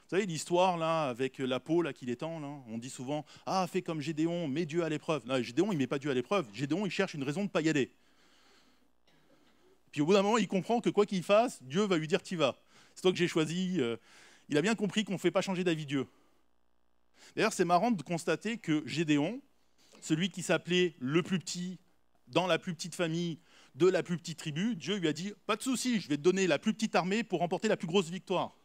[0.06, 3.82] Vous savez l'histoire là avec la peau là qu'il étend On dit souvent ah fais
[3.82, 5.26] comme Gédéon, mets Dieu à l'épreuve.
[5.26, 6.46] Non, Gédéon il met pas Dieu à l'épreuve.
[6.54, 7.92] Gédéon il cherche une raison de pas y aller.
[9.92, 12.22] Puis au bout d'un moment il comprend que quoi qu'il fasse, Dieu va lui dire
[12.22, 12.56] tu vas.
[12.94, 13.78] C'est toi que j'ai choisi.
[13.82, 13.98] Euh,
[14.48, 16.06] il a bien compris qu'on ne fait pas changer d'avis Dieu.
[17.36, 19.42] D'ailleurs c'est marrant de constater que Gédéon,
[20.02, 21.80] celui qui s'appelait le plus petit
[22.28, 23.40] dans la plus petite famille
[23.76, 26.22] de la plus petite tribu, Dieu lui a dit pas de souci, je vais te
[26.22, 28.56] donner la plus petite armée pour remporter la plus grosse victoire.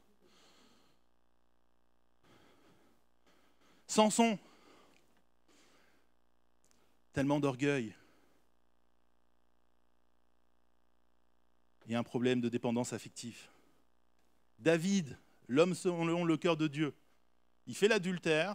[3.86, 4.38] Samson,
[7.12, 7.94] tellement d'orgueil.
[11.92, 13.48] A un problème de dépendance affective.
[14.60, 15.18] David,
[15.48, 16.94] l'homme selon le cœur de Dieu,
[17.66, 18.54] il fait l'adultère,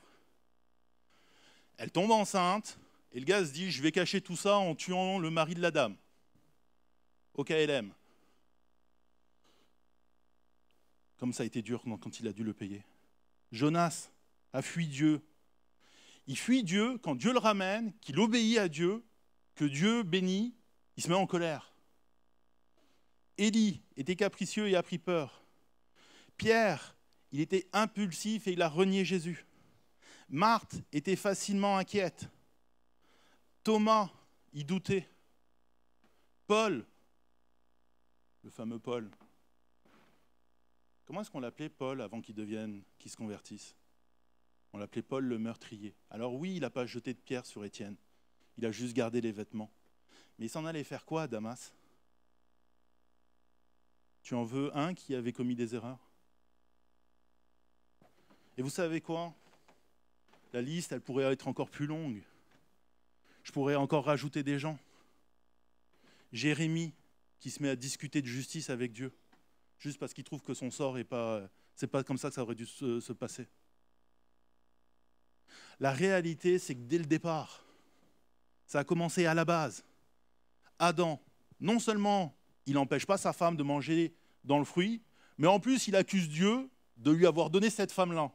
[1.75, 2.79] elle tombe enceinte,
[3.11, 5.59] et le gars se dit, je vais cacher tout ça en tuant le mari de
[5.59, 5.97] la dame,
[7.36, 7.93] au KLM.
[11.17, 12.84] Comme ça a été dur quand il a dû le payer.
[13.52, 14.10] Jonas,
[14.54, 15.21] a fui Dieu.
[16.28, 19.04] Il fuit Dieu quand Dieu le ramène, qu'il obéit à Dieu,
[19.54, 20.56] que Dieu bénit,
[20.98, 21.74] il se met en colère.
[23.38, 25.43] Élie était capricieux et a pris peur.
[26.38, 26.95] Pierre,
[27.32, 29.45] il était impulsif et il a renié Jésus.
[30.30, 32.30] Marthe était facilement inquiète.
[33.63, 34.10] Thomas,
[34.54, 35.10] il doutait.
[36.48, 36.86] Paul,
[38.45, 39.10] le fameux Paul.
[41.05, 43.75] Comment est-ce qu'on l'appelait Paul avant qu'il devienne, qu'il se convertisse?
[44.71, 45.95] On l'appelait Paul le meurtrier.
[46.12, 47.95] Alors oui, il n'a pas jeté de pierre sur Étienne.
[48.58, 49.71] Il a juste gardé les vêtements.
[50.38, 51.73] Mais il s'en allait faire quoi à Damas?
[54.21, 55.99] Tu en veux un qui avait commis des erreurs?
[58.58, 59.34] Et vous savez quoi?
[60.53, 62.21] La liste, elle pourrait être encore plus longue.
[63.43, 64.77] Je pourrais encore rajouter des gens.
[66.31, 66.93] Jérémie,
[67.45, 69.15] qui se met à discuter de justice avec Dieu,
[69.77, 72.41] juste parce qu'il trouve que son sort est pas, c'est pas comme ça que ça
[72.41, 73.47] aurait dû se passer.
[75.79, 77.63] La réalité, c'est que dès le départ,
[78.65, 79.86] ça a commencé à la base.
[80.79, 81.21] Adam,
[81.60, 85.03] non seulement il n'empêche pas sa femme de manger dans le fruit,
[85.38, 88.31] mais en plus il accuse Dieu de lui avoir donné cette femme-là.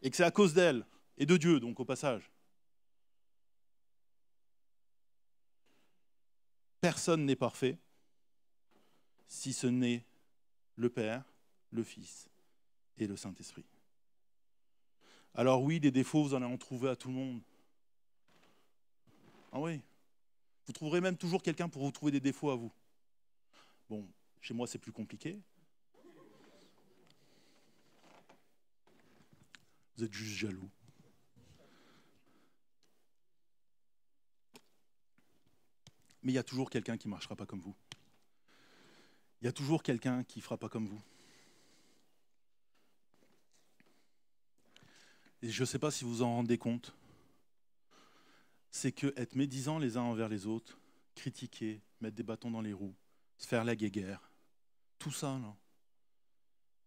[0.00, 0.86] Et que c'est à cause d'elle,
[1.18, 2.32] et de Dieu, donc au passage.
[6.80, 7.76] Personne n'est parfait,
[9.28, 10.04] si ce n'est
[10.76, 11.24] le Père,
[11.70, 12.28] le Fils
[12.96, 13.64] et le Saint-Esprit.
[15.34, 17.40] Alors oui, des défauts, vous en allez en trouver à tout le monde.
[19.52, 19.80] Ah oui.
[20.66, 22.72] Vous trouverez même toujours quelqu'un pour vous trouver des défauts à vous.
[23.88, 24.06] Bon,
[24.40, 25.40] chez moi, c'est plus compliqué.
[29.96, 30.70] Vous êtes juste jaloux.
[36.22, 37.74] Mais il y a toujours quelqu'un qui ne marchera pas comme vous.
[39.40, 41.02] Il y a toujours quelqu'un qui ne fera pas comme vous.
[45.42, 46.94] et je ne sais pas si vous en rendez compte,
[48.70, 50.78] c'est que être médisant les uns envers les autres,
[51.14, 52.94] critiquer, mettre des bâtons dans les roues,
[53.36, 54.30] se faire la guéguerre,
[54.98, 55.40] tout ça,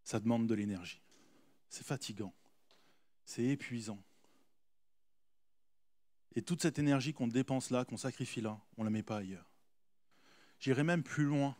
[0.04, 1.02] ça demande de l'énergie.
[1.70, 2.34] C'est fatigant,
[3.26, 4.02] c'est épuisant.
[6.36, 9.18] Et toute cette énergie qu'on dépense là, qu'on sacrifie là, on ne la met pas
[9.18, 9.50] ailleurs.
[10.60, 11.56] J'irai même plus loin.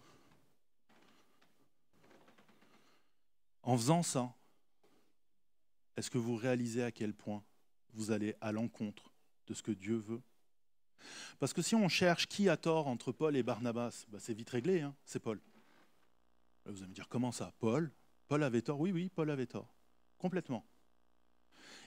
[3.64, 4.36] En faisant ça,
[5.96, 7.44] est-ce que vous réalisez à quel point
[7.94, 9.12] vous allez à l'encontre
[9.48, 10.22] de ce que Dieu veut?
[11.40, 14.50] Parce que si on cherche qui a tort entre Paul et Barnabas, bah, c'est vite
[14.50, 15.40] réglé, hein, c'est Paul.
[16.66, 17.54] vous allez me dire, comment ça?
[17.60, 17.92] Paul?
[18.28, 18.80] Paul avait tort?
[18.80, 19.74] Oui, oui, Paul avait tort.
[20.18, 20.66] Complètement.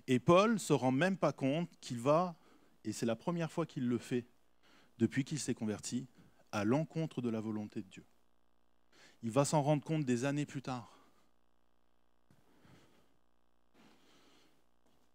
[0.06, 2.37] Et Paul se rend même pas compte qu'il va,
[2.84, 4.26] et c'est la première fois qu'il le fait
[4.98, 6.06] depuis qu'il s'est converti,
[6.52, 8.04] à l'encontre de la volonté de Dieu.
[9.22, 10.93] Il va s'en rendre compte des années plus tard.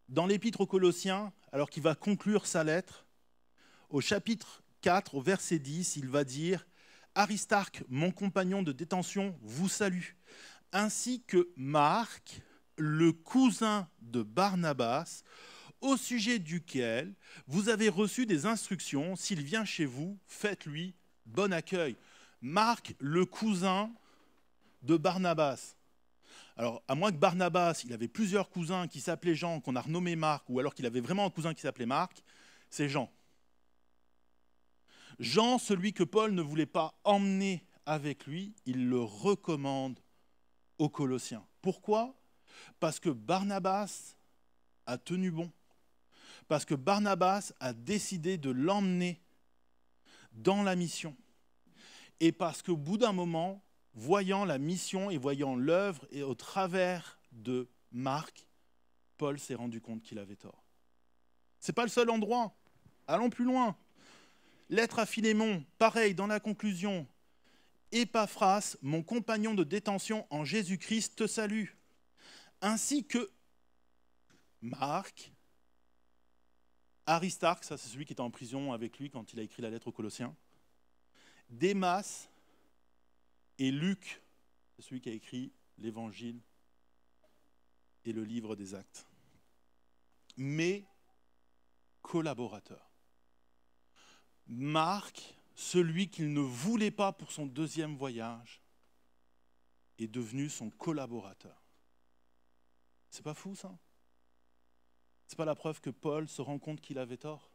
[0.10, 3.06] Dans l'épître aux Colossiens, alors qu'il va conclure sa lettre,
[3.89, 6.67] au chapitre 4, au verset 10, il va dire
[7.15, 10.12] Aristarque, mon compagnon de détention, vous salue,
[10.72, 12.41] ainsi que Marc,
[12.78, 15.24] le cousin de Barnabas,
[15.82, 17.13] au sujet duquel
[17.48, 19.15] vous avez reçu des instructions.
[19.15, 20.93] S'il vient chez vous, faites-lui
[21.26, 21.95] bon accueil.
[22.41, 23.91] Marc, le cousin
[24.82, 25.76] de Barnabas.
[26.60, 30.17] Alors, à moins que Barnabas, il avait plusieurs cousins qui s'appelaient Jean, qu'on a renommé
[30.17, 32.22] Marc, ou alors qu'il avait vraiment un cousin qui s'appelait Marc,
[32.69, 33.10] c'est Jean.
[35.19, 40.02] Jean, celui que Paul ne voulait pas emmener avec lui, il le recommande
[40.80, 41.48] aux Colossiens.
[41.62, 42.13] Pourquoi?
[42.82, 44.17] Parce que Barnabas
[44.86, 45.50] a tenu bon.
[46.50, 49.22] Parce que Barnabas a décidé de l'emmener
[50.34, 51.15] dans la mission.
[52.19, 53.63] Et parce qu'au bout d'un moment,
[54.00, 58.48] voyant la mission et voyant l'œuvre et au travers de Marc,
[59.18, 60.64] Paul s'est rendu compte qu'il avait tort.
[61.60, 62.56] Ce n'est pas le seul endroit.
[63.08, 63.76] Allons plus loin.
[64.70, 67.06] Lettre à Philémon, pareil, dans la conclusion.
[67.92, 71.66] Épaphras, mon compagnon de détention en Jésus-Christ, te salue,
[72.62, 73.30] ainsi que
[74.62, 75.34] Marc,
[77.06, 79.72] Aristarque, ça c'est celui qui était en prison avec lui quand il a écrit la
[79.72, 80.36] lettre aux Colossiens,
[81.50, 82.29] Démas
[83.60, 84.24] et Luc,
[84.80, 86.41] celui qui a écrit l'Évangile
[88.06, 89.06] et le livre des actes.
[90.38, 90.88] Mes
[92.02, 92.89] collaborateurs.
[94.48, 98.62] Marc, celui qu'il ne voulait pas pour son deuxième voyage,
[100.00, 101.62] est devenu son collaborateur.
[103.10, 103.78] C'est pas fou ça?
[105.28, 107.52] C'est pas la preuve que Paul se rend compte qu'il avait tort?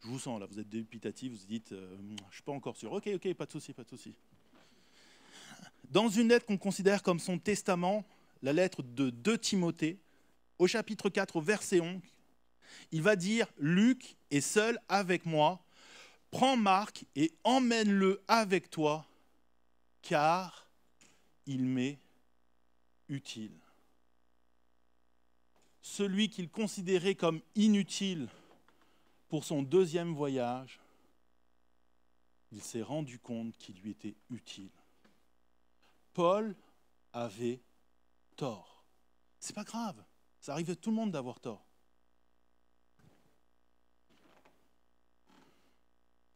[0.00, 1.98] Je vous sens là, vous êtes dépitatif, vous dites, euh,
[2.30, 2.92] je suis pas encore sûr.
[2.92, 4.16] Ok, ok, pas de souci, pas de souci.
[5.90, 8.04] Dans une lettre qu'on considère comme son testament,
[8.42, 9.98] la lettre de 2 Timothée,
[10.58, 12.00] au chapitre 4, au verset 11,
[12.92, 15.64] il va dire Luc est seul avec moi,
[16.30, 19.06] prends Marc et emmène-le avec toi,
[20.02, 20.68] car
[21.46, 21.98] il m'est
[23.08, 23.56] utile.
[25.80, 28.28] Celui qu'il considérait comme inutile
[29.28, 30.80] pour son deuxième voyage,
[32.52, 34.70] il s'est rendu compte qu'il lui était utile.
[36.18, 36.56] Paul
[37.12, 37.62] avait
[38.34, 38.84] tort.
[39.38, 40.04] C'est pas grave,
[40.40, 41.64] ça arrive à tout le monde d'avoir tort.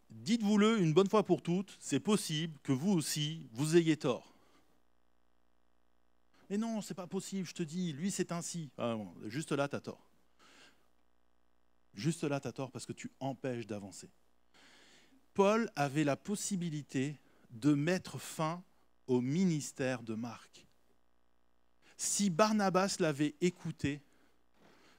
[0.09, 4.33] Dites-vous-le une bonne fois pour toutes, c'est possible que vous aussi, vous ayez tort.
[6.49, 8.71] Mais non, c'est pas possible, je te dis, lui c'est ainsi.
[8.79, 10.07] Ah juste là, tu as tort.
[11.95, 14.13] Juste là, tu as tort parce que tu empêches d'avancer.
[15.35, 17.19] Paul avait la possibilité
[17.51, 18.63] de mettre fin
[19.13, 20.67] au ministère de Marc.
[21.99, 24.01] Si Barnabas l'avait écouté,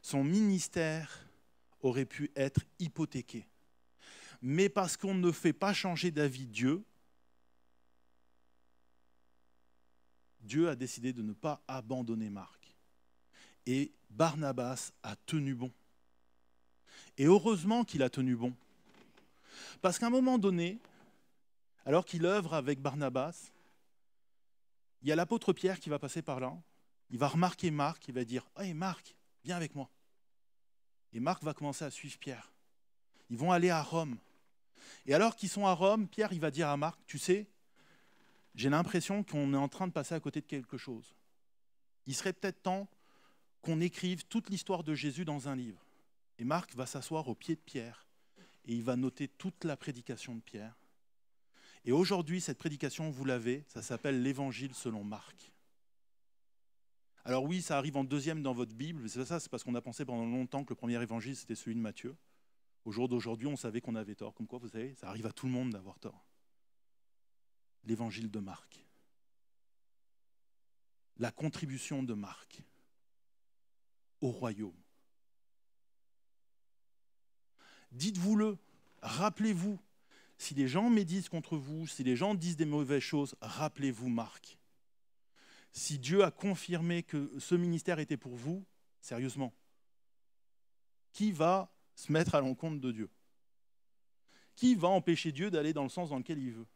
[0.03, 1.27] son ministère
[1.81, 3.47] aurait pu être hypothéqué.
[4.43, 6.83] Mais parce qu'on ne fait pas changer d'avis Dieu,
[10.41, 12.75] Dieu a décidé de ne pas abandonner Marc.
[13.65, 15.71] Et Barnabas a tenu bon.
[17.17, 18.53] Et heureusement qu'il a tenu bon.
[19.81, 20.77] Parce qu'à un moment donné,
[21.85, 23.52] alors qu'il œuvre avec Barnabas,
[25.03, 26.57] il y a l'apôtre Pierre qui va passer par là.
[27.09, 29.89] Il va remarquer Marc, il va dire Hé Marc, viens avec moi.
[31.11, 32.53] Et Marc va commencer à suivre Pierre.
[33.29, 34.17] Ils vont aller à Rome.
[35.05, 37.47] Et alors qu'ils sont à Rome, Pierre va dire à Marc Tu sais,
[38.55, 41.13] j'ai l'impression qu'on est en train de passer à côté de quelque chose.
[42.05, 42.87] Il serait peut-être temps
[43.61, 45.85] qu'on écrive toute l'histoire de Jésus dans un livre.
[46.39, 48.07] Et Marc va s'asseoir au pied de Pierre
[48.65, 50.77] et il va noter toute la prédication de Pierre.
[51.85, 55.51] Et aujourd'hui, cette prédication, vous l'avez, ça s'appelle l'Évangile selon Marc.
[57.25, 59.81] Alors oui, ça arrive en deuxième dans votre Bible, c'est ça, c'est parce qu'on a
[59.81, 62.15] pensé pendant longtemps que le premier évangile, c'était celui de Matthieu.
[62.85, 64.33] Au jour d'aujourd'hui, on savait qu'on avait tort.
[64.33, 66.25] Comme quoi, vous savez, ça arrive à tout le monde d'avoir tort.
[67.85, 68.85] L'évangile de Marc.
[71.17, 72.61] La contribution de Marc
[74.19, 74.75] au royaume.
[77.91, 78.57] Dites-vous-le,
[79.01, 79.79] rappelez-vous,
[80.43, 84.57] si les gens médisent contre vous, si les gens disent des mauvaises choses, rappelez-vous Marc.
[85.71, 88.65] Si Dieu a confirmé que ce ministère était pour vous,
[88.99, 89.53] sérieusement,
[91.13, 93.09] qui va se mettre à l'encontre de Dieu?
[94.55, 96.67] Qui va empêcher Dieu d'aller dans le sens dans lequel il veut?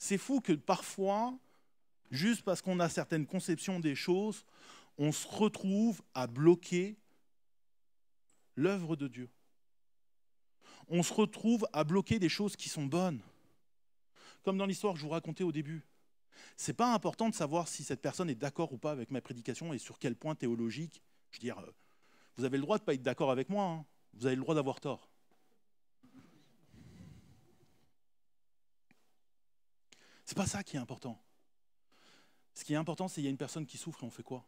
[0.00, 1.38] C'est fou que parfois,
[2.10, 4.44] juste parce qu'on a certaines conceptions des choses,
[4.98, 6.96] on se retrouve à bloquer
[8.56, 9.30] l'œuvre de Dieu
[10.88, 13.20] on se retrouve à bloquer des choses qui sont bonnes.
[14.42, 15.86] Comme dans l'histoire que je vous racontais au début.
[16.56, 19.20] Ce n'est pas important de savoir si cette personne est d'accord ou pas avec ma
[19.20, 21.02] prédication et sur quel point théologique.
[21.30, 21.74] Je veux dire, euh,
[22.36, 23.84] vous avez le droit de ne pas être d'accord avec moi, hein.
[24.14, 25.08] vous avez le droit d'avoir tort.
[30.24, 31.20] C'est pas ça qui est important.
[32.54, 34.22] Ce qui est important, c'est qu'il y a une personne qui souffre et on fait
[34.22, 34.44] quoi?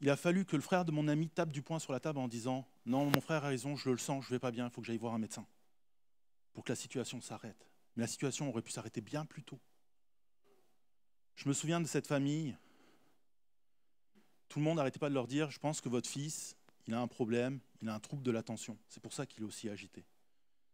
[0.00, 2.18] Il a fallu que le frère de mon ami tape du poing sur la table
[2.18, 4.66] en disant Non, mon frère a raison, je le sens, je ne vais pas bien,
[4.66, 5.46] il faut que j'aille voir un médecin.
[6.52, 7.70] Pour que la situation s'arrête.
[7.94, 9.60] Mais la situation aurait pu s'arrêter bien plus tôt.
[11.36, 12.56] Je me souviens de cette famille.
[14.48, 16.56] Tout le monde n'arrêtait pas de leur dire Je pense que votre fils,
[16.88, 18.76] il a un problème, il a un trouble de l'attention.
[18.88, 20.04] C'est pour ça qu'il est aussi agité.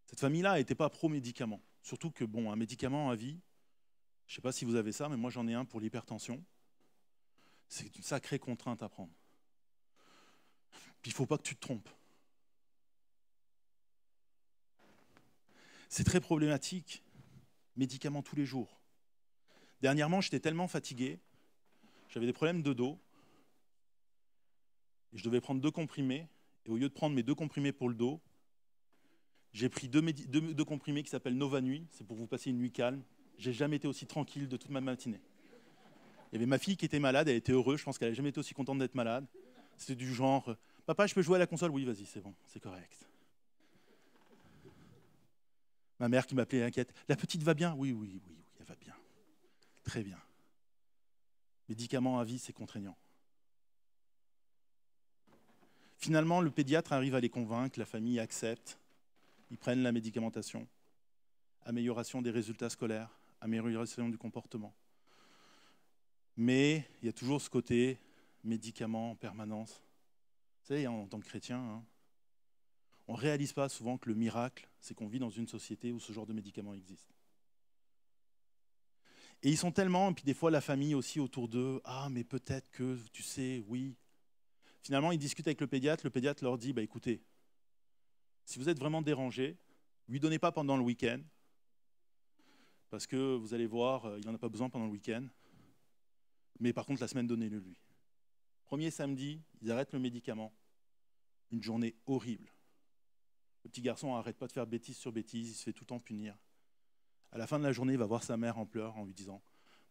[0.06, 1.60] Cette famille-là n'était pas pro-médicament.
[1.82, 3.38] Surtout que, bon, un médicament à vie,
[4.26, 6.42] je ne sais pas si vous avez ça, mais moi j'en ai un pour l'hypertension.
[7.68, 9.12] C'est une sacrée contrainte à prendre.
[11.02, 11.90] Puis il ne faut pas que tu te trompes.
[15.88, 17.02] C'est très problématique.
[17.76, 18.80] Médicaments tous les jours.
[19.82, 21.20] Dernièrement, j'étais tellement fatigué,
[22.08, 22.98] j'avais des problèmes de dos,
[25.12, 26.26] et je devais prendre deux comprimés,
[26.64, 28.20] et au lieu de prendre mes deux comprimés pour le dos,
[29.52, 33.02] j'ai pris deux, comprimés qui s'appellent Nova Nuit, c'est pour vous passer une nuit calme.
[33.38, 35.20] J'ai jamais été aussi tranquille de toute ma matinée.
[36.32, 38.14] Il y avait ma fille qui était malade, elle était heureuse, je pense qu'elle n'a
[38.14, 39.26] jamais été aussi contente d'être malade.
[39.76, 40.56] C'était du genre,
[40.86, 43.06] papa, je peux jouer à la console Oui, vas-y, c'est bon, c'est correct.
[45.98, 47.74] Ma mère qui m'appelait inquiète, la petite va bien?
[47.74, 48.94] Oui, oui, oui, oui, elle va bien.
[49.82, 50.18] Très bien.
[51.68, 52.96] Médicaments à vie, c'est contraignant.
[55.96, 58.78] Finalement, le pédiatre arrive à les convaincre, la famille accepte,
[59.50, 60.68] ils prennent la médicamentation.
[61.64, 64.74] Amélioration des résultats scolaires, amélioration du comportement.
[66.36, 67.98] Mais il y a toujours ce côté
[68.44, 69.82] médicament en permanence.
[70.62, 71.84] Vous savez, en tant que chrétien, hein,
[73.08, 76.00] on ne réalise pas souvent que le miracle, c'est qu'on vit dans une société où
[76.00, 77.14] ce genre de médicaments existe.
[79.42, 82.24] Et ils sont tellement, et puis des fois la famille aussi autour d'eux, ah mais
[82.24, 83.96] peut-être que, tu sais, oui.
[84.82, 87.22] Finalement, ils discutent avec le pédiatre, le pédiatre leur dit, bah écoutez,
[88.44, 89.56] si vous êtes vraiment dérangé,
[90.08, 91.20] lui donnez pas pendant le week-end,
[92.90, 95.26] parce que vous allez voir, euh, il n'en a pas besoin pendant le week-end.
[96.60, 97.76] Mais par contre, la semaine, donnez-le lui.
[98.64, 100.52] Premier samedi, ils arrêtent le médicament.
[101.50, 102.55] Une journée horrible.
[103.66, 105.88] Le petit garçon n'arrête pas de faire bêtise sur bêtise, il se fait tout le
[105.88, 106.38] temps punir.
[107.32, 109.12] À la fin de la journée, il va voir sa mère en pleurs en lui
[109.12, 109.42] disant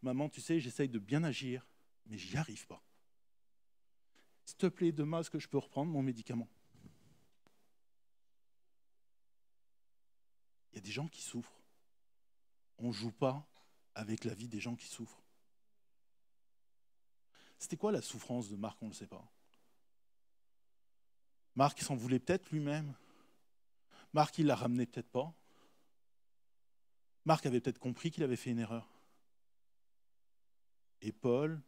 [0.01, 1.67] Maman, tu sais, j'essaye de bien agir,
[2.05, 2.81] mais j'y arrive pas.
[4.45, 6.47] S'il te plaît, demain, est-ce que je peux reprendre mon médicament
[10.71, 11.61] Il y a des gens qui souffrent.
[12.77, 13.45] On ne joue pas
[13.93, 15.21] avec la vie des gens qui souffrent.
[17.59, 18.81] C'était quoi la souffrance de Marc?
[18.81, 19.29] On ne le sait pas.
[21.55, 22.95] Marc s'en voulait peut-être lui-même.
[24.15, 25.33] Marc, il l'a ramené peut-être pas.
[27.25, 28.89] Marc avait peut-être compris qu'il avait fait une erreur.
[31.01, 31.61] Et Paul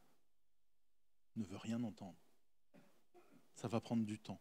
[1.35, 2.15] ne veut rien entendre.
[3.55, 4.39] Ça va prendre du temps.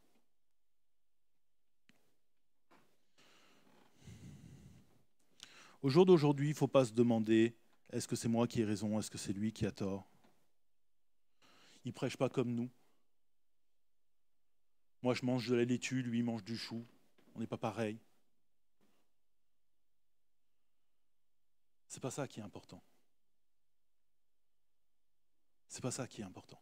[5.83, 7.57] Au jour d'aujourd'hui, il ne faut pas se demander
[7.91, 10.09] est-ce que c'est moi qui ai raison, est-ce que c'est lui qui a tort?
[11.85, 12.71] Il ne prêche pas comme nous.
[15.03, 16.87] Moi, je mange de la laitue, lui, il mange du chou.
[17.37, 18.01] On n'est pas pareil.
[21.87, 22.83] C'est pas ça qui est important.
[25.69, 26.59] C'est pas ça qui est important.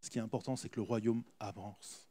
[0.00, 2.08] Ce qui est important, c'est que le royaume avance.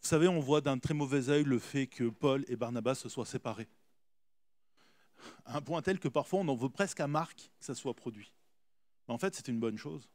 [0.00, 3.08] Vous savez, on voit d'un très mauvais œil le fait que Paul et Barnabas se
[3.08, 3.68] soient séparés.
[5.44, 7.94] À un point tel que parfois on en veut presque à Marc que ça soit
[7.94, 8.32] produit.
[9.08, 10.08] Mais en fait, c'est une bonne chose.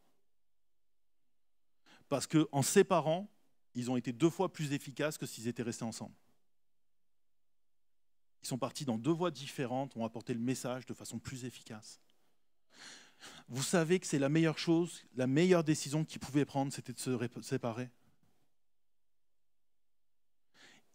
[2.07, 3.32] Parce qu'en séparant,
[3.75, 6.15] ils ont été deux fois plus efficaces que s'ils étaient restés ensemble.
[8.43, 11.99] Ils sont partis dans deux voies différentes, ont apporté le message de façon plus efficace.
[13.47, 16.99] Vous savez que c'est la meilleure chose, la meilleure décision qu'ils pouvaient prendre, c'était de
[16.99, 17.89] se séparer.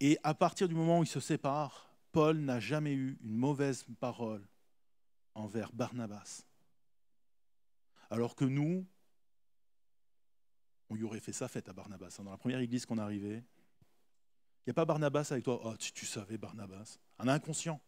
[0.00, 3.84] Et à partir du moment où ils se séparent, Paul n'a jamais eu une mauvaise
[3.98, 4.46] parole
[5.34, 6.44] envers Barnabas.
[8.10, 8.86] Alors que nous,
[10.90, 12.16] on y aurait fait sa fête à Barnabas.
[12.18, 15.60] Dans la première église qu'on arrivé, il n'y a pas Barnabas avec toi.
[15.64, 16.98] Oh, tu, tu savais Barnabas.
[17.18, 17.80] Un inconscient.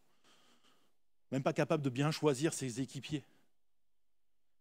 [1.30, 3.24] Même pas capable de bien choisir ses équipiers.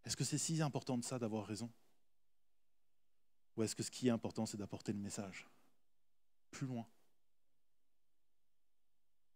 [0.05, 1.69] Est-ce que c'est si important de ça d'avoir raison?
[3.57, 5.47] Ou est-ce que ce qui est important, c'est d'apporter le message
[6.51, 6.85] plus loin?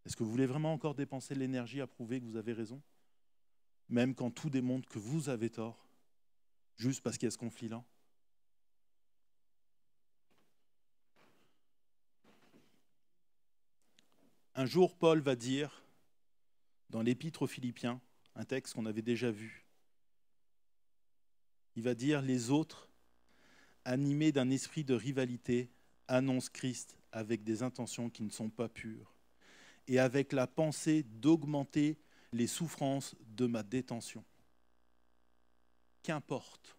[0.06, 2.82] Est-ce que vous voulez vraiment encore dépenser l'énergie à prouver que vous avez raison?
[3.89, 5.88] Même quand tout démontre que vous avez tort,
[6.76, 7.84] juste parce qu'il y a ce conflit-là?
[14.56, 15.84] Un jour, Paul va dire,
[16.89, 17.99] dans l'épître aux Philippiens,
[18.36, 19.66] un texte qu'on avait déjà vu,
[21.76, 22.88] il va dire, les autres,
[23.84, 25.72] animés d'un esprit de rivalité,
[26.08, 29.16] annoncent Christ avec des intentions qui ne sont pas pures
[29.88, 31.97] et avec la pensée d'augmenter
[32.32, 34.24] les souffrances de ma détention.
[36.04, 36.78] Qu'importe,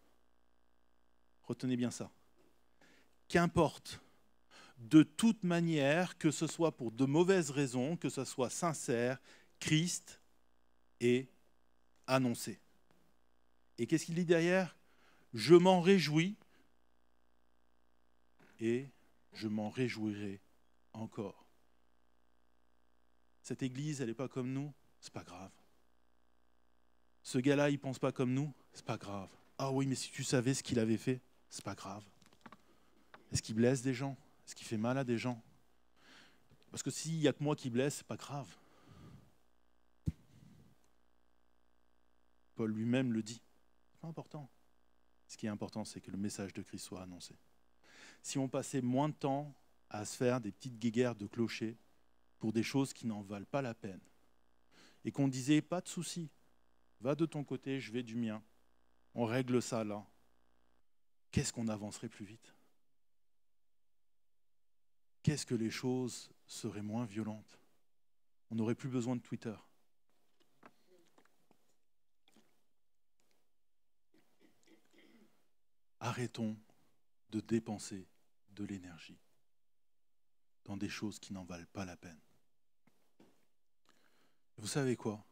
[1.43, 2.11] retenez bien ça,
[3.29, 4.01] qu'importe,
[4.89, 9.20] de toute manière, que ce soit pour de mauvaises raisons, que ce soit sincère,
[9.59, 10.20] Christ
[11.01, 11.28] est
[12.07, 12.61] annoncé.
[13.78, 14.76] Et qu'est-ce qu'il dit derrière?
[15.32, 16.37] Je m'en réjouis
[18.61, 18.87] et
[19.32, 20.41] je m'en réjouirai
[20.93, 21.45] encore.
[23.43, 25.51] Cette église, elle n'est pas comme nous, c'est pas grave.
[27.22, 29.30] Ce gars-là, il pense pas comme nous, c'est pas grave.
[29.59, 32.05] Ah oui, mais si tu savais ce qu'il avait fait, c'est pas grave.
[33.32, 34.16] Est-ce qu'il blesse des gens?
[34.47, 35.43] Est-ce qu'il fait mal à des gens
[36.71, 38.49] Parce que s'il n'y a que moi qui blesse, c'est pas grave.
[42.55, 43.43] Paul lui-même le dit.
[43.91, 44.49] C'est pas important.
[45.27, 47.37] Ce qui est important, c'est que le message de Christ soit annoncé.
[48.23, 49.55] Si on passait moins de temps
[49.91, 51.77] à se faire des petites guéguerres de clochers
[52.39, 54.01] pour des choses qui n'en valent pas la peine,
[55.05, 56.31] et qu'on disait pas de souci,
[57.01, 58.43] va de ton côté, je vais du mien,
[59.15, 60.07] on règle ça là,
[61.31, 62.54] qu'est-ce qu'on avancerait plus vite?
[65.25, 67.59] Qu'est-ce que les choses seraient moins violentes?
[68.51, 69.57] On n'aurait plus besoin de Twitter.
[75.99, 76.59] Arrêtons
[77.31, 78.07] de dépenser
[78.51, 79.18] de l'énergie
[80.66, 82.20] dans des choses qui n'en valent pas la peine.
[84.59, 85.25] Vous savez quoi?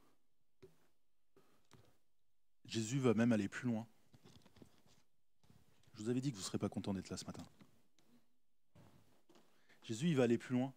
[2.65, 3.87] Jésus va même aller plus loin.
[5.93, 7.47] Je vous avais dit que vous ne serez pas content d'être là ce matin.
[9.83, 10.73] Jésus, il va aller plus loin.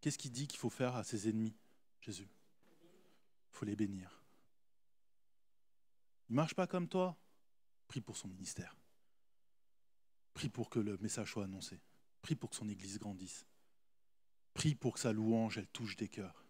[0.00, 1.54] Qu'est-ce qu'il dit qu'il faut faire à ses ennemis,
[2.00, 2.28] Jésus?
[3.52, 4.22] Il faut les bénir.
[6.28, 7.18] Il ne marche pas comme toi?
[7.88, 8.76] Prie pour son ministère.
[10.32, 11.80] Prie pour que le message soit annoncé.
[12.22, 13.46] Prie pour que son Église grandisse.
[14.54, 16.44] Prie pour que sa louange, elle touche des cœurs.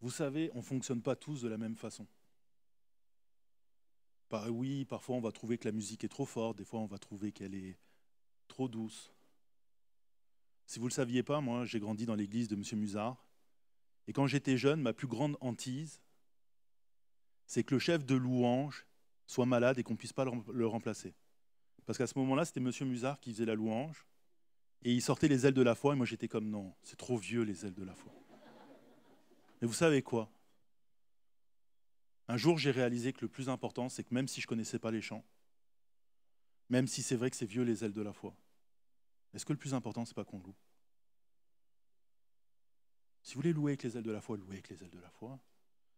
[0.00, 2.06] Vous savez, on ne fonctionne pas tous de la même façon.
[4.48, 6.98] Oui, parfois on va trouver que la musique est trop forte, des fois on va
[6.98, 7.78] trouver qu'elle est
[8.48, 9.12] trop douce.
[10.66, 12.62] Si vous ne le saviez pas, moi j'ai grandi dans l'église de M.
[12.80, 13.24] Musard.
[14.08, 16.00] Et quand j'étais jeune, ma plus grande hantise,
[17.46, 18.86] c'est que le chef de louange
[19.26, 21.14] soit malade et qu'on ne puisse pas le remplacer.
[21.84, 22.70] Parce qu'à ce moment-là, c'était M.
[22.88, 24.06] Musard qui faisait la louange,
[24.82, 27.16] et il sortait les ailes de la foi, et moi j'étais comme non, c'est trop
[27.16, 28.12] vieux les ailes de la foi.
[29.60, 30.30] Mais vous savez quoi?
[32.28, 34.78] Un jour, j'ai réalisé que le plus important, c'est que même si je ne connaissais
[34.78, 35.24] pas les chants,
[36.68, 38.36] même si c'est vrai que c'est vieux les ailes de la foi,
[39.32, 40.56] est-ce que le plus important, c'est pas qu'on loue?
[43.22, 45.00] Si vous voulez louer avec les ailes de la foi, louez avec les ailes de
[45.00, 45.38] la foi.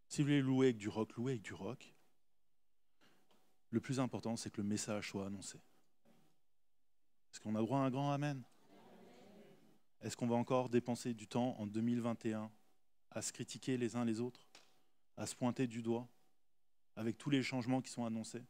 [0.08, 1.94] Si vous voulez louer avec du rock, louez avec du rock.
[3.70, 5.58] Le plus important, c'est que le message soit annoncé.
[7.30, 8.42] Est-ce qu'on a droit à un grand Amen?
[10.00, 12.50] Est-ce qu'on va encore dépenser du temps en 2021
[13.10, 14.48] à se critiquer les uns les autres,
[15.16, 16.08] à se pointer du doigt,
[16.98, 18.44] avec tous les changements qui sont annoncés?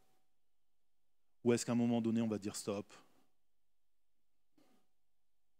[1.43, 2.93] Ou est-ce qu'à un moment donné, on va dire stop?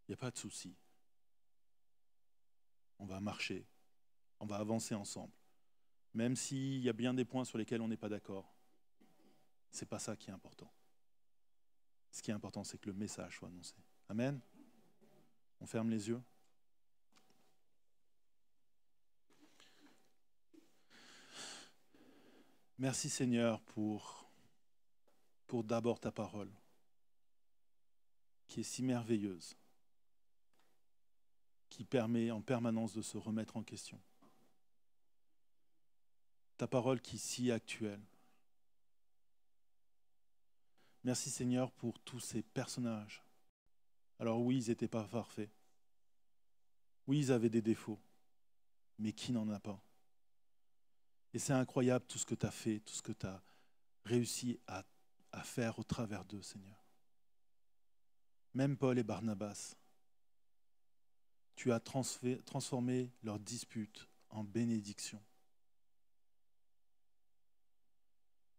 [0.08, 0.76] Il n'y a pas de souci.
[2.98, 3.66] On va marcher,
[4.42, 5.32] on va avancer ensemble
[6.14, 8.52] même s'il y a bien des points sur lesquels on n'est pas d'accord.
[9.72, 10.72] Ce n'est pas ça qui est important.
[12.12, 13.76] Ce qui est important, c'est que le message soit annoncé.
[14.08, 14.40] Amen?
[15.62, 16.22] On ferme les yeux.
[22.80, 24.28] Merci Seigneur pour,
[25.48, 26.52] pour d'abord ta parole,
[28.48, 29.56] qui est si merveilleuse,
[31.70, 34.00] qui permet en permanence de se remettre en question
[36.60, 38.02] ta parole qui est si actuelle.
[41.06, 43.24] Merci Seigneur pour tous ces personnages.
[44.20, 45.50] Alors oui, ils n'étaient pas parfaits.
[47.08, 47.98] Oui, ils avaient des défauts.
[48.98, 49.82] Mais qui n'en a pas?
[51.34, 53.42] Et c'est incroyable tout ce que tu as fait, tout ce que tu as
[54.06, 54.84] réussi à,
[55.44, 56.84] faire au travers d'eux, Seigneur.
[58.54, 59.76] Même Paul et Barnabas,
[61.56, 65.22] tu as transformé leurs disputes en bénédiction.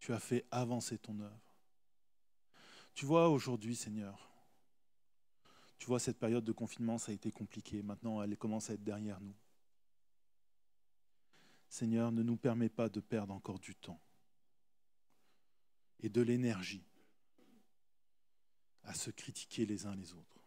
[0.01, 1.55] tu as fait avancer ton œuvre.
[2.95, 4.29] Tu vois, aujourd'hui, Seigneur,
[5.79, 7.83] tu vois, cette période de confinement, ça a été compliqué.
[7.83, 9.37] Maintenant, elle commence à être derrière nous.
[11.71, 14.03] Seigneur, ne nous permets pas de perdre encore du temps
[16.01, 16.85] et de l'énergie
[18.83, 20.45] à se critiquer les uns les autres.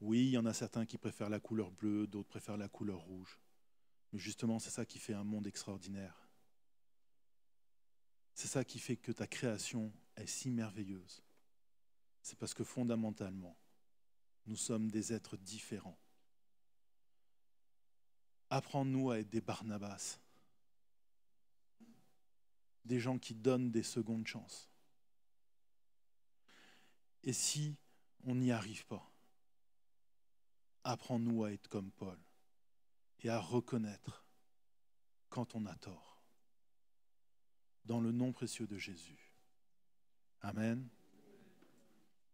[0.00, 2.98] Oui, il y en a certains qui préfèrent la couleur bleue, d'autres préfèrent la couleur
[2.98, 3.38] rouge.
[4.12, 6.28] Mais justement, c'est ça qui fait un monde extraordinaire.
[8.34, 11.22] C'est ça qui fait que ta création est si merveilleuse.
[12.22, 13.56] C'est parce que fondamentalement,
[14.46, 15.98] nous sommes des êtres différents.
[18.50, 20.18] Apprends-nous à être des Barnabas,
[22.84, 24.70] des gens qui donnent des secondes chances.
[27.22, 27.76] Et si
[28.24, 29.10] on n'y arrive pas,
[30.84, 32.18] apprends-nous à être comme Paul
[33.20, 34.24] et à reconnaître
[35.30, 36.22] quand on a tort
[37.86, 39.32] dans le nom précieux de Jésus.
[40.40, 40.88] Amen.